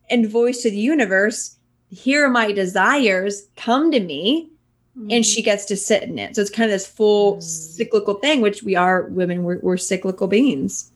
[0.10, 1.58] and voice to the universe
[1.90, 4.52] here are my desires, come to me.
[4.98, 5.12] Mm-hmm.
[5.12, 6.36] And she gets to sit in it.
[6.36, 7.42] So it's kind of this full mm-hmm.
[7.42, 10.92] cyclical thing, which we are women, we're, we're cyclical beings.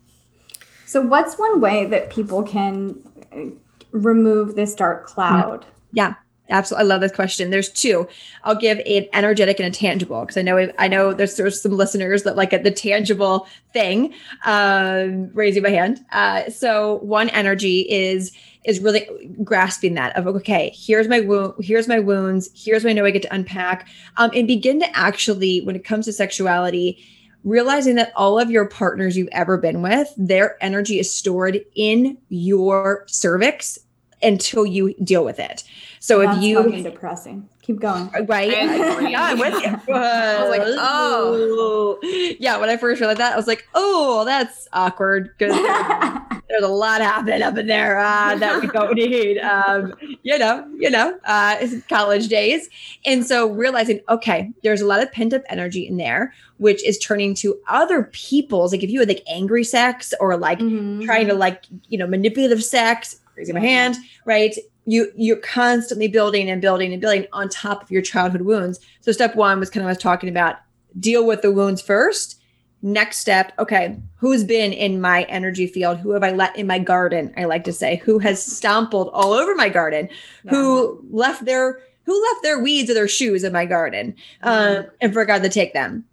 [0.86, 3.00] So, what's one way that people can
[3.32, 3.56] uh,
[3.92, 5.66] remove this dark cloud?
[5.92, 6.16] Yeah.
[6.49, 7.51] Absolutely, I love this question.
[7.51, 8.08] There's two.
[8.43, 11.71] I'll give an energetic and a tangible because I know I know there's, there's some
[11.71, 14.13] listeners that like the tangible thing.
[14.45, 16.03] Um, raising my hand.
[16.12, 18.34] Uh, so one energy is
[18.65, 19.08] is really
[19.43, 23.12] grasping that of okay, here's my wound, here's my wounds, here's what I know I
[23.12, 27.01] get to unpack, um, and begin to actually when it comes to sexuality
[27.43, 32.17] realizing that all of your partners you've ever been with, their energy is stored in
[32.29, 33.79] your cervix
[34.24, 35.64] until you deal with it.
[36.00, 37.48] So That's if you depressing.
[37.62, 38.10] Keep going.
[38.26, 38.50] Right.
[39.10, 39.70] yeah, I'm with you.
[39.96, 41.98] I was like, oh.
[42.38, 45.56] Yeah, when I first realized that, I was like, oh, that's awkward because
[46.50, 49.38] there's a lot happening up in there uh, that we don't need.
[49.38, 52.70] Um, you know, you know, uh, college days.
[53.06, 57.00] And so realizing, okay, there's a lot of pent up energy in there, which is
[57.00, 61.06] turning to other people's, like if you had like angry sex or like mm-hmm.
[61.06, 64.56] trying to like, you know, manipulative sex, raising my hand, right?
[64.86, 68.80] you you're constantly building and building and building on top of your childhood wounds.
[69.02, 70.58] So step one was kind of I was talking about
[71.00, 72.39] deal with the wounds first.
[72.82, 76.00] Next step okay who's been in my energy field?
[76.00, 77.98] Who have i let in my garden i like to say?
[77.98, 80.10] Who has stompled all over my garden?
[80.50, 84.15] Who left their who left their weeds or their shoes in my garden?
[84.43, 84.89] Mm-hmm.
[85.00, 86.04] and forgot to take them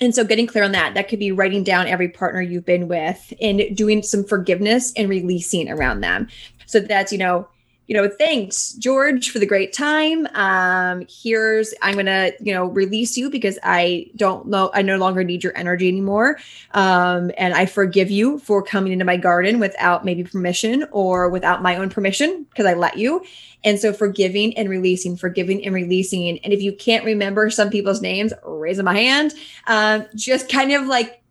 [0.00, 2.88] and so getting clear on that that could be writing down every partner you've been
[2.88, 6.28] with and doing some forgiveness and releasing around them.
[6.66, 7.48] So that's you know
[7.86, 10.26] you know, thanks, George, for the great time.
[10.34, 15.22] Um, here's I'm gonna, you know, release you because I don't know, I no longer
[15.22, 16.38] need your energy anymore.
[16.72, 21.62] Um, and I forgive you for coming into my garden without maybe permission or without
[21.62, 23.22] my own permission because I let you.
[23.64, 26.38] And so forgiving and releasing, forgiving and releasing.
[26.38, 29.34] And if you can't remember some people's names, raising my hand.
[29.66, 31.23] Um, just kind of like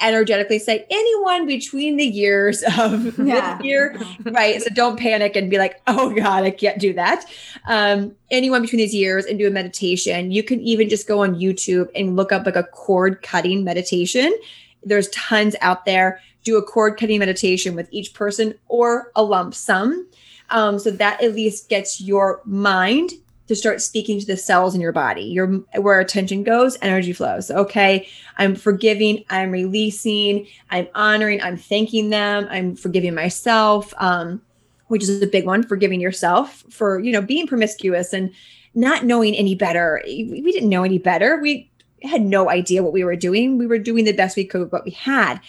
[0.00, 3.56] energetically say anyone between the years of yeah.
[3.56, 4.62] this year, right?
[4.62, 7.24] So don't panic and be like, oh God, I can't do that.
[7.66, 10.30] Um, anyone between these years and do a meditation.
[10.30, 14.34] You can even just go on YouTube and look up like a cord cutting meditation.
[14.82, 16.20] There's tons out there.
[16.44, 20.06] Do a cord cutting meditation with each person or a lump sum.
[20.50, 23.12] Um, so that at least gets your mind
[23.48, 25.22] to start speaking to the cells in your body.
[25.22, 25.46] Your
[25.78, 27.50] where attention goes, energy flows.
[27.50, 34.42] Okay, I'm forgiving, I'm releasing, I'm honoring, I'm thanking them, I'm forgiving myself, um,
[34.88, 35.62] which is a big one.
[35.62, 38.32] Forgiving yourself for you know being promiscuous and
[38.74, 40.02] not knowing any better.
[40.04, 41.40] We didn't know any better.
[41.40, 41.70] We
[42.02, 43.58] had no idea what we were doing.
[43.58, 45.40] We were doing the best we could with what we had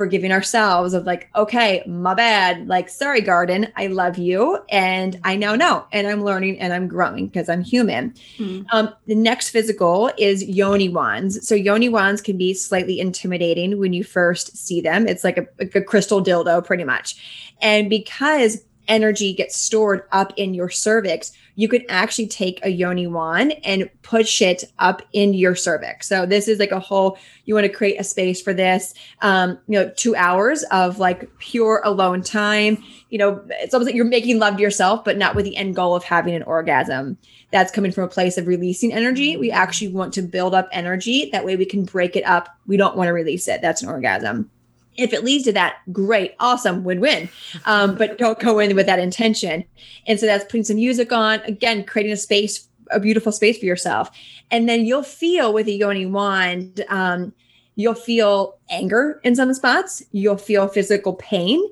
[0.00, 2.66] forgiving ourselves of like, okay, my bad.
[2.66, 4.58] Like, sorry, garden, I love you.
[4.70, 8.14] And I now know, and I'm learning and I'm growing because I'm human.
[8.38, 8.62] Mm-hmm.
[8.72, 11.46] Um, the next physical is yoni wands.
[11.46, 15.06] So yoni wands can be slightly intimidating when you first see them.
[15.06, 17.52] It's like a, like a crystal dildo, pretty much.
[17.60, 23.06] And because energy gets stored up in your cervix, you could actually take a yoni
[23.06, 26.08] wand and push it up in your cervix.
[26.08, 29.58] So this is like a whole, you want to create a space for this, um,
[29.66, 32.82] you know, two hours of like pure alone time.
[33.10, 35.76] You know, it's almost like you're making love to yourself, but not with the end
[35.76, 37.18] goal of having an orgasm.
[37.50, 39.36] That's coming from a place of releasing energy.
[39.36, 41.28] We actually want to build up energy.
[41.30, 42.48] That way we can break it up.
[42.68, 43.60] We don't want to release it.
[43.60, 44.50] That's an orgasm
[45.00, 47.28] if it leads to that great awesome win-win.
[47.64, 49.64] Um, but don't go in with that intention.
[50.06, 53.66] And so that's putting some music on again creating a space a beautiful space for
[53.66, 54.10] yourself.
[54.50, 57.32] And then you'll feel with the yoni wand um,
[57.76, 60.02] you'll feel anger in some spots.
[60.12, 61.62] You'll feel physical pain.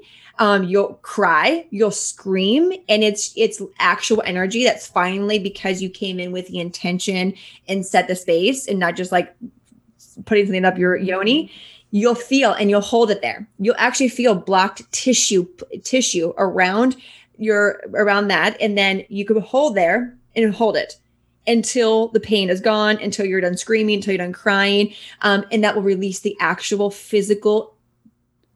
[0.41, 6.21] Um, you'll cry you'll scream and it's it's actual energy that's finally because you came
[6.21, 7.35] in with the intention
[7.67, 9.35] and set the space and not just like
[10.27, 11.51] putting something up your yoni
[11.91, 13.49] you'll feel and you'll hold it there.
[13.59, 15.47] You'll actually feel blocked tissue
[15.83, 16.97] tissue around
[17.39, 20.99] your around that and then you can hold there and hold it
[21.47, 24.93] until the pain is gone, until you're done screaming, until you're done crying.
[25.23, 27.75] Um, and that will release the actual physical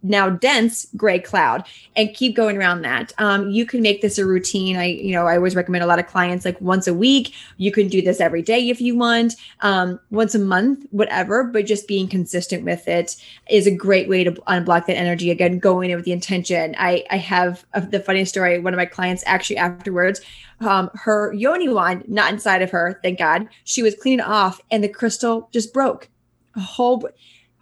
[0.02, 1.64] now dense gray cloud
[1.96, 3.12] and keep going around that.
[3.18, 4.76] Um, you can make this a routine.
[4.76, 7.34] I, you know, I always recommend a lot of clients like once a week.
[7.56, 11.66] You can do this every day if you want, um, once a month, whatever, but
[11.66, 13.16] just being consistent with it
[13.48, 15.30] is a great way to unblock that energy.
[15.30, 16.74] Again, going in with the intention.
[16.78, 18.58] I, I have a, the funny story.
[18.58, 20.20] One of my clients actually afterwards,
[20.60, 24.82] um, her yoni wand, not inside of her, thank God, she was cleaning off and
[24.82, 26.08] the crystal just broke
[26.54, 27.08] a whole,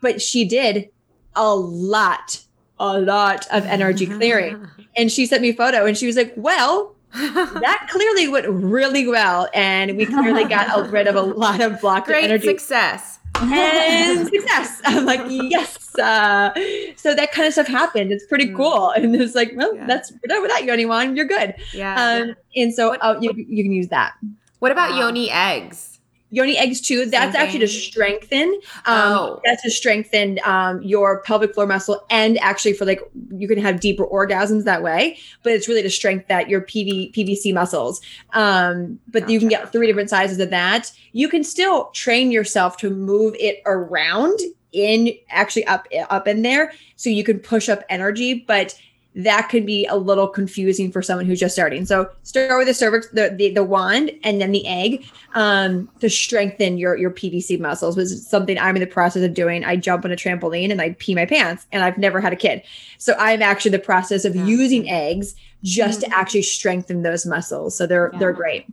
[0.01, 0.91] but she did
[1.37, 2.43] a lot,
[2.79, 4.67] a lot of energy clearing.
[4.97, 9.07] And she sent me a photo and she was like, well, that clearly went really
[9.09, 9.49] well.
[9.55, 12.47] And we clearly got rid of a lot of blocked Great energy.
[12.47, 13.19] success.
[13.41, 14.81] And success.
[14.85, 15.99] I'm like, yes.
[15.99, 16.53] Uh,
[16.97, 18.13] so that kind of stuff happened.
[18.13, 18.57] It's pretty Mm.
[18.57, 18.91] cool.
[18.91, 19.87] And it's like, well, Yeah.
[19.87, 21.17] that's we're done with that, Yoni wand.
[21.17, 21.55] You're good.
[21.73, 21.95] Yeah.
[21.95, 24.15] Um, and so uh, you, you can use that.
[24.59, 25.01] what about Wow.
[25.07, 25.90] yoni eggs?
[26.31, 27.07] Yoni eggs too.
[27.07, 28.49] That's actually to strengthen.
[28.87, 29.41] Um, Oh.
[29.45, 33.01] That's to strengthen um, your pelvic floor muscle, and actually for like
[33.37, 35.19] you can have deeper orgasms that way.
[35.43, 38.01] But it's really to strengthen that your PV, PVC muscles.
[38.33, 40.93] Um, but you can get three different sizes of that.
[41.13, 44.39] You can still train yourself to move it around
[44.73, 48.79] in actually up up in there, so you can push up energy, but
[49.17, 51.85] that could be a little confusing for someone who's just starting.
[51.85, 55.05] So start with the cervix, the, the the wand, and then the egg
[55.35, 57.97] um, to strengthen your your PVC muscles.
[57.97, 59.65] Was something I'm in the process of doing.
[59.65, 62.37] I jump on a trampoline and I pee my pants, and I've never had a
[62.37, 62.63] kid,
[62.99, 64.45] so I'm actually in the process of Yeah.
[64.47, 65.35] using eggs
[65.65, 66.05] just Mhm.
[66.05, 67.77] to actually strengthen those muscles.
[67.77, 68.67] So they're they're great.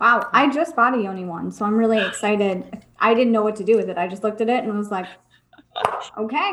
[0.00, 2.84] Wow, I just bought a Yoni wand, so I'm really excited.
[2.98, 3.96] I didn't know what to do with it.
[3.96, 5.06] I just looked at it and I was like,
[6.18, 6.52] okay,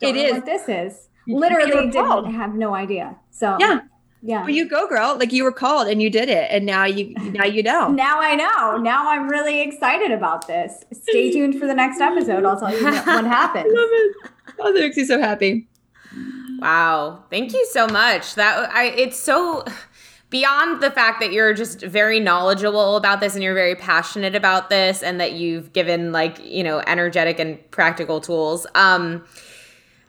[0.00, 0.32] It is.
[0.32, 1.08] what this is.
[1.26, 3.16] You- you Literally were didn't have no idea.
[3.30, 3.80] So Yeah.
[4.22, 4.42] yeah.
[4.42, 5.16] But you go, girl.
[5.18, 7.88] Like you were called and you did it, and now you now you know.
[8.06, 8.76] Now I know.
[8.78, 10.84] Now I'm really excited about this.
[10.92, 12.44] Stay tuned for the next episode.
[12.44, 13.66] I'll tell you what I happens.
[13.72, 14.16] love it.
[14.58, 15.68] Oh, that makes me so happy.
[16.58, 17.24] Wow.
[17.30, 18.34] Thank you so much.
[18.36, 19.64] That I it's so
[20.30, 24.70] beyond the fact that you're just very knowledgeable about this and you're very passionate about
[24.70, 28.66] this and that you've given like, you know, energetic and practical tools.
[28.74, 29.24] Um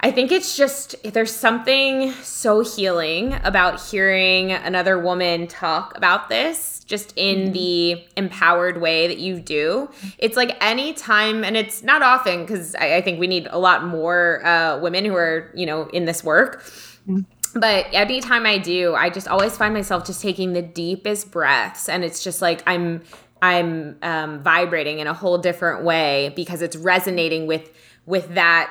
[0.03, 6.83] I think it's just there's something so healing about hearing another woman talk about this
[6.83, 9.89] just in the empowered way that you do.
[10.17, 13.57] It's like any time, and it's not often because I, I think we need a
[13.57, 16.65] lot more uh, women who are, you know, in this work.
[17.55, 21.87] But every time I do, I just always find myself just taking the deepest breaths,
[21.87, 23.03] and it's just like I'm
[23.41, 27.71] I'm um, vibrating in a whole different way because it's resonating with
[28.05, 28.69] with that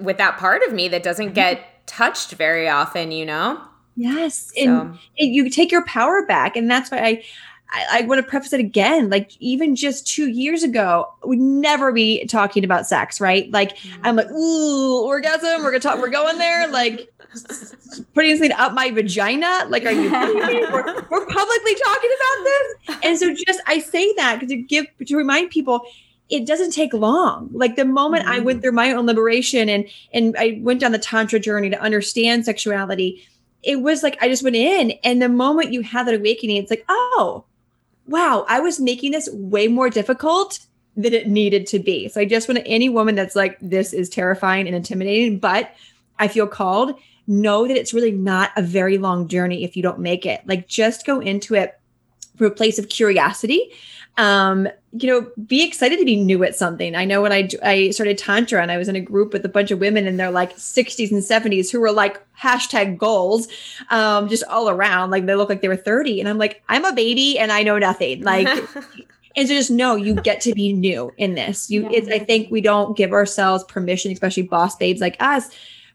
[0.00, 3.60] with that part of me that doesn't get touched very often, you know?
[3.96, 7.24] Yes, So and you take your power back, and that's why I.
[7.72, 9.10] I, I want to preface it again.
[9.10, 13.48] Like even just two years ago, we'd never be talking about sex, right?
[13.52, 14.00] Like mm-hmm.
[14.02, 15.62] I'm like, ooh, orgasm.
[15.62, 16.00] We're gonna talk.
[16.00, 16.66] We're going there.
[16.66, 17.12] Like
[18.14, 19.66] putting something up my vagina.
[19.68, 20.10] Like, are you?
[20.10, 25.16] We're, we're publicly talking about this, and so just I say that to give to
[25.16, 25.82] remind people.
[26.30, 27.50] It doesn't take long.
[27.52, 28.62] Like the moment I went mm-hmm.
[28.62, 33.22] through my own liberation and and I went down the tantra journey to understand sexuality,
[33.62, 36.70] it was like I just went in, and the moment you have that awakening, it's
[36.70, 37.44] like, oh,
[38.06, 40.60] wow, I was making this way more difficult
[40.96, 42.08] than it needed to be.
[42.08, 45.72] So I just want any woman that's like, this is terrifying and intimidating, but
[46.18, 46.94] I feel called,
[47.26, 50.42] know that it's really not a very long journey if you don't make it.
[50.46, 51.78] Like just go into it
[52.36, 53.70] from a place of curiosity.
[54.16, 56.94] Um, you know, be excited to be new at something.
[56.96, 59.48] I know when I I started tantra and I was in a group with a
[59.48, 63.46] bunch of women and they're like 60s and 70s who were like hashtag goals,
[63.90, 65.10] um, just all around.
[65.10, 67.62] Like they look like they were 30, and I'm like, I'm a baby and I
[67.62, 68.22] know nothing.
[68.24, 68.48] Like
[69.36, 71.70] and so just know you get to be new in this.
[71.70, 71.90] You, Yeah.
[71.92, 75.50] it's, I think we don't give ourselves permission, especially boss babes like us,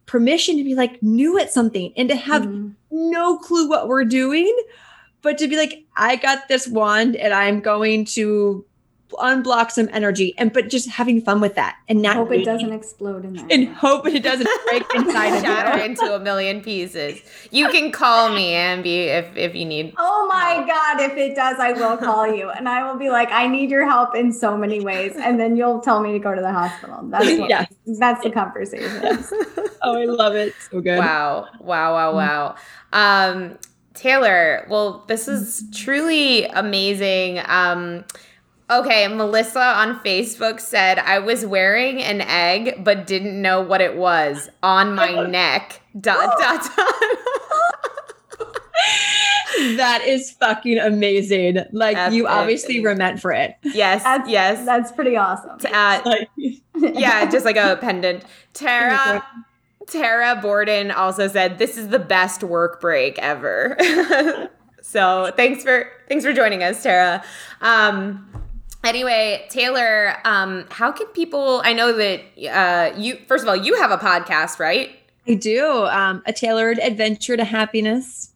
[0.05, 2.71] permission to be like new at something and to have Mhm.
[2.91, 4.55] no clue what we're doing,
[5.25, 8.63] but to be like, I got this wand and I'm going to
[9.19, 12.73] unblock some energy and but just having fun with that and not Hope it doesn't
[12.73, 13.47] explode in there.
[13.49, 15.85] and hope it doesn't break inside shatter of you.
[15.85, 17.21] into a million pieces.
[17.49, 19.93] You can call me, Ambi, if if you need.
[19.97, 23.29] Oh my God, if it does, I will call you and I will be like,
[23.31, 25.13] I need your help in so many ways.
[25.15, 26.99] And then you'll tell me to go to the hospital.
[27.03, 27.71] That's what, Yes.
[27.85, 29.19] that's the conversation.
[29.87, 30.55] Oh, I love it.
[30.71, 30.97] So good.
[30.97, 31.47] Wow.
[31.59, 32.55] Wow, wow, wow.
[32.91, 33.59] Um,
[33.95, 37.41] Taylor, well, this is truly amazing.
[37.45, 38.05] Um,
[38.67, 43.95] Okay, Melissa on Facebook said I was wearing an egg but didn't know what it
[43.95, 45.81] was on my neck.
[45.99, 46.71] Dot dot dot.
[49.77, 51.59] that is fucking amazing.
[51.73, 52.31] Like That's you it.
[52.31, 53.53] obviously were meant for it.
[53.63, 54.65] yes, That's, yes.
[54.65, 55.59] That's pretty awesome.
[55.71, 56.15] Uh,
[56.75, 58.23] yeah, just like a pendant.
[58.53, 59.23] Tara
[59.87, 63.77] Tara Borden also said this is the best work break ever.
[64.81, 67.23] so thanks for thanks for joining us, Tara.
[67.61, 68.27] Um,
[68.83, 71.61] anyway, Taylor, um, how can people?
[71.63, 74.91] I know that uh, you first of all you have a podcast, right?
[75.27, 75.85] I do.
[75.85, 78.31] Um, a tailored adventure to happiness.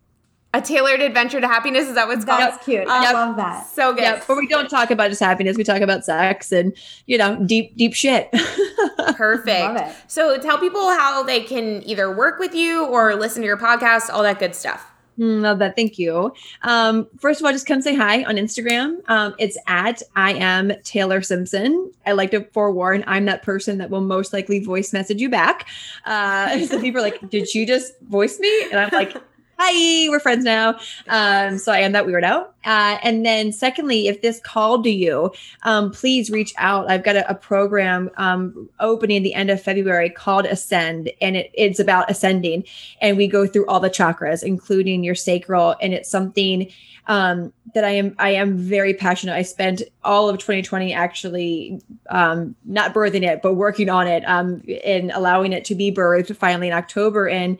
[0.52, 1.88] A tailored adventure to happiness.
[1.88, 2.42] Is that what's called?
[2.42, 2.88] That's cute.
[2.88, 3.14] I Yep.
[3.14, 3.68] love that.
[3.68, 4.02] So good.
[4.02, 5.56] Yeah, but we don't talk about just happiness.
[5.58, 6.74] We talk about sex and
[7.06, 8.32] you know deep, deep shit.
[9.16, 9.48] Perfect.
[9.62, 9.96] Love it.
[10.08, 14.10] So tell people how they can either work with you or listen to your podcast,
[14.12, 14.86] all that good stuff.
[15.20, 15.76] Mm, Love that.
[15.76, 16.34] Thank you.
[16.64, 19.02] Um, first of all, just come say hi on Instagram.
[19.10, 21.92] Um, it's at I am Taylor Simpson.
[22.06, 25.68] I like to forewarn I'm that person that will most likely voice message you back.
[26.06, 29.16] Uh, so people are like, "Did you just voice me?" And I'm like.
[29.62, 30.80] Hi, we're friends now.
[31.10, 32.48] Um, so I am that weirdo.
[32.64, 35.34] Uh, and then, secondly, if this called to you,
[35.64, 36.90] um, please reach out.
[36.90, 41.52] I've got a, a program um, opening the end of February called Ascend, and it,
[41.54, 42.64] it's about ascending
[43.02, 46.72] and we go through all the chakras including your sacral and it's something
[47.08, 52.56] um, that i am i am very passionate i spent all of 2020 actually um,
[52.66, 56.68] not birthing it but working on it um, and allowing it to be birthed finally
[56.68, 57.58] in october and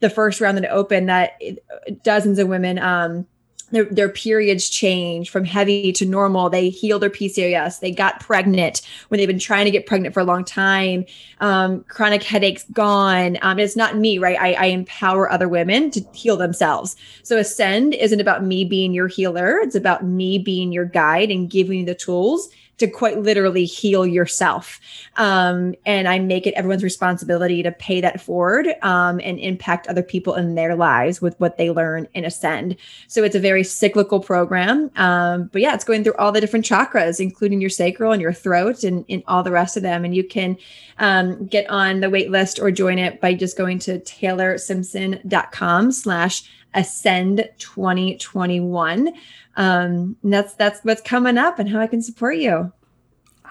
[0.00, 1.62] the first round that opened that it-
[2.02, 3.26] dozens of women um,
[3.70, 6.50] their, their periods change from heavy to normal.
[6.50, 7.80] They heal their PCOS.
[7.80, 11.04] They got pregnant when they've been trying to get pregnant for a long time.
[11.40, 13.38] Um, chronic headaches gone.
[13.42, 14.36] Um, it's not me, right?
[14.40, 16.96] I, I empower other women to heal themselves.
[17.22, 19.58] So Ascend isn't about me being your healer.
[19.58, 22.48] It's about me being your guide and giving you the tools
[22.80, 24.80] to quite literally heal yourself.
[25.16, 30.02] Um, and I make it everyone's responsibility to pay that forward um, and impact other
[30.02, 32.76] people in their lives with what they learn in Ascend.
[33.06, 34.90] So it's a very cyclical program.
[34.96, 38.32] Um, but yeah, it's going through all the different chakras, including your sacral and your
[38.32, 40.04] throat and, and all the rest of them.
[40.04, 40.56] And you can
[40.98, 46.44] um, get on the wait list or join it by just going to taylorsimpson.com slash
[46.74, 49.12] ascend 2021.
[49.60, 52.72] Um, and that's, that's what's coming up and how I can support you.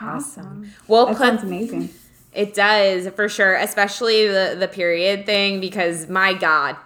[0.02, 0.72] Awesome.
[0.88, 1.90] We'll That put sounds amazing.
[2.34, 6.78] It does for sure, especially the the period thing because my god,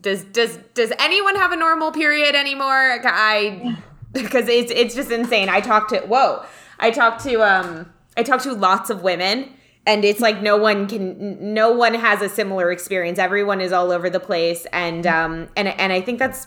[0.00, 3.00] does does does anyone have a normal period anymore?
[3.04, 3.76] I
[4.12, 5.48] because it's it's just insane.
[5.48, 6.44] I talked to whoa,
[6.78, 9.52] I talked to um I talked to lots of women
[9.86, 13.18] and it's like no one can no one has a similar experience.
[13.18, 16.46] Everyone is all over the place and um and and I think that's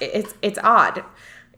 [0.00, 1.04] it's it's odd,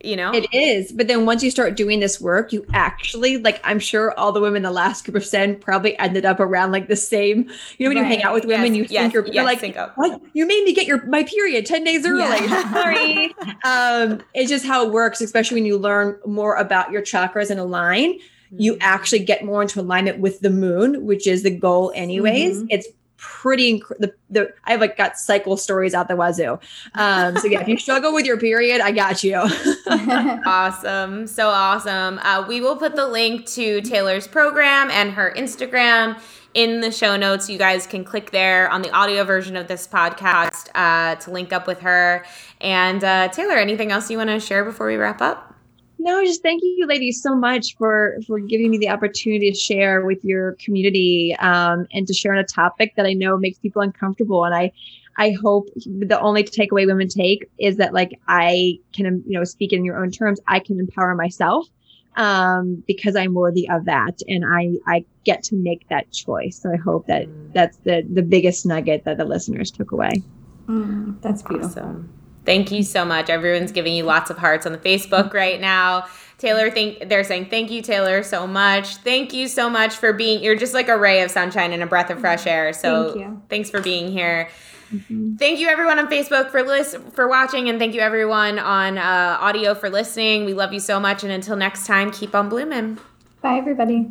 [0.05, 0.33] you know.
[0.33, 0.93] It is.
[0.93, 4.41] But then once you start doing this work, you actually, like, I'm sure all the
[4.41, 7.49] women in the last group of Ascend probably ended up around like the same.
[7.79, 9.45] You know, when you hang out with women, Yes, you yes, think you're, yes, you're
[9.45, 9.93] like, up.
[9.97, 10.21] what?
[10.33, 12.21] You made me get your my period 10 days early.
[12.21, 12.73] Yeah.
[12.83, 13.35] Sorry.
[13.65, 17.59] um, it's just how it works, especially when you learn more about your chakras and
[17.59, 18.19] align.
[18.57, 22.63] You actually get more into alignment with the moon, which is the goal, anyways.
[22.63, 22.67] Mhm.
[22.71, 22.87] It's
[23.25, 26.59] pretty inc- the, the I've like got cycle stories out the wazoo.
[26.95, 29.43] Um, so yeah, if you struggle with your period, I got you.
[30.47, 31.27] Awesome.
[31.27, 32.19] So awesome.
[32.19, 36.21] Uh, we will put the link to Taylor's program and her Instagram
[36.53, 37.49] in the show notes.
[37.49, 41.53] You guys can click there on the audio version of this podcast uh, to link
[41.53, 42.25] up with her.
[42.61, 45.54] And uh, Taylor, anything else you want to share before we wrap up?
[45.99, 50.05] No, just thank you, ladies, so much for for giving me the opportunity to share
[50.05, 53.81] with your community um, and to share on a topic that I know makes people
[53.81, 54.45] uncomfortable.
[54.45, 54.73] And I,
[55.17, 59.73] I hope the only takeaway women take is that like I can, you know, speak
[59.73, 60.41] in your own terms.
[60.47, 61.69] I can empower myself
[62.17, 66.61] um, because I'm worthy of that, and I I get to make that choice.
[66.61, 70.23] So I hope that that's the the biggest nugget that the listeners took away.
[70.67, 71.83] Mm, that's beautiful.
[71.83, 72.24] Awesome.
[72.45, 73.31] Thank you so much.
[73.31, 76.07] Everyone's giving you lots of hearts on the Facebook right now.
[76.39, 78.97] Taylor, think they're saying thank you, Taylor, so much.
[78.97, 80.43] Thank you so much for being.
[80.43, 82.73] You're just like a ray of sunshine and a breath of fresh air.
[82.73, 83.43] So Thank you.
[83.49, 84.51] thanks for being here.
[85.39, 89.39] Thank you everyone on Facebook for lis- for watching, and thank you everyone on uh,
[89.41, 90.45] audio for listening.
[90.45, 92.99] We love you so much, and until next time, keep on blooming.
[93.41, 94.11] Bye, everybody.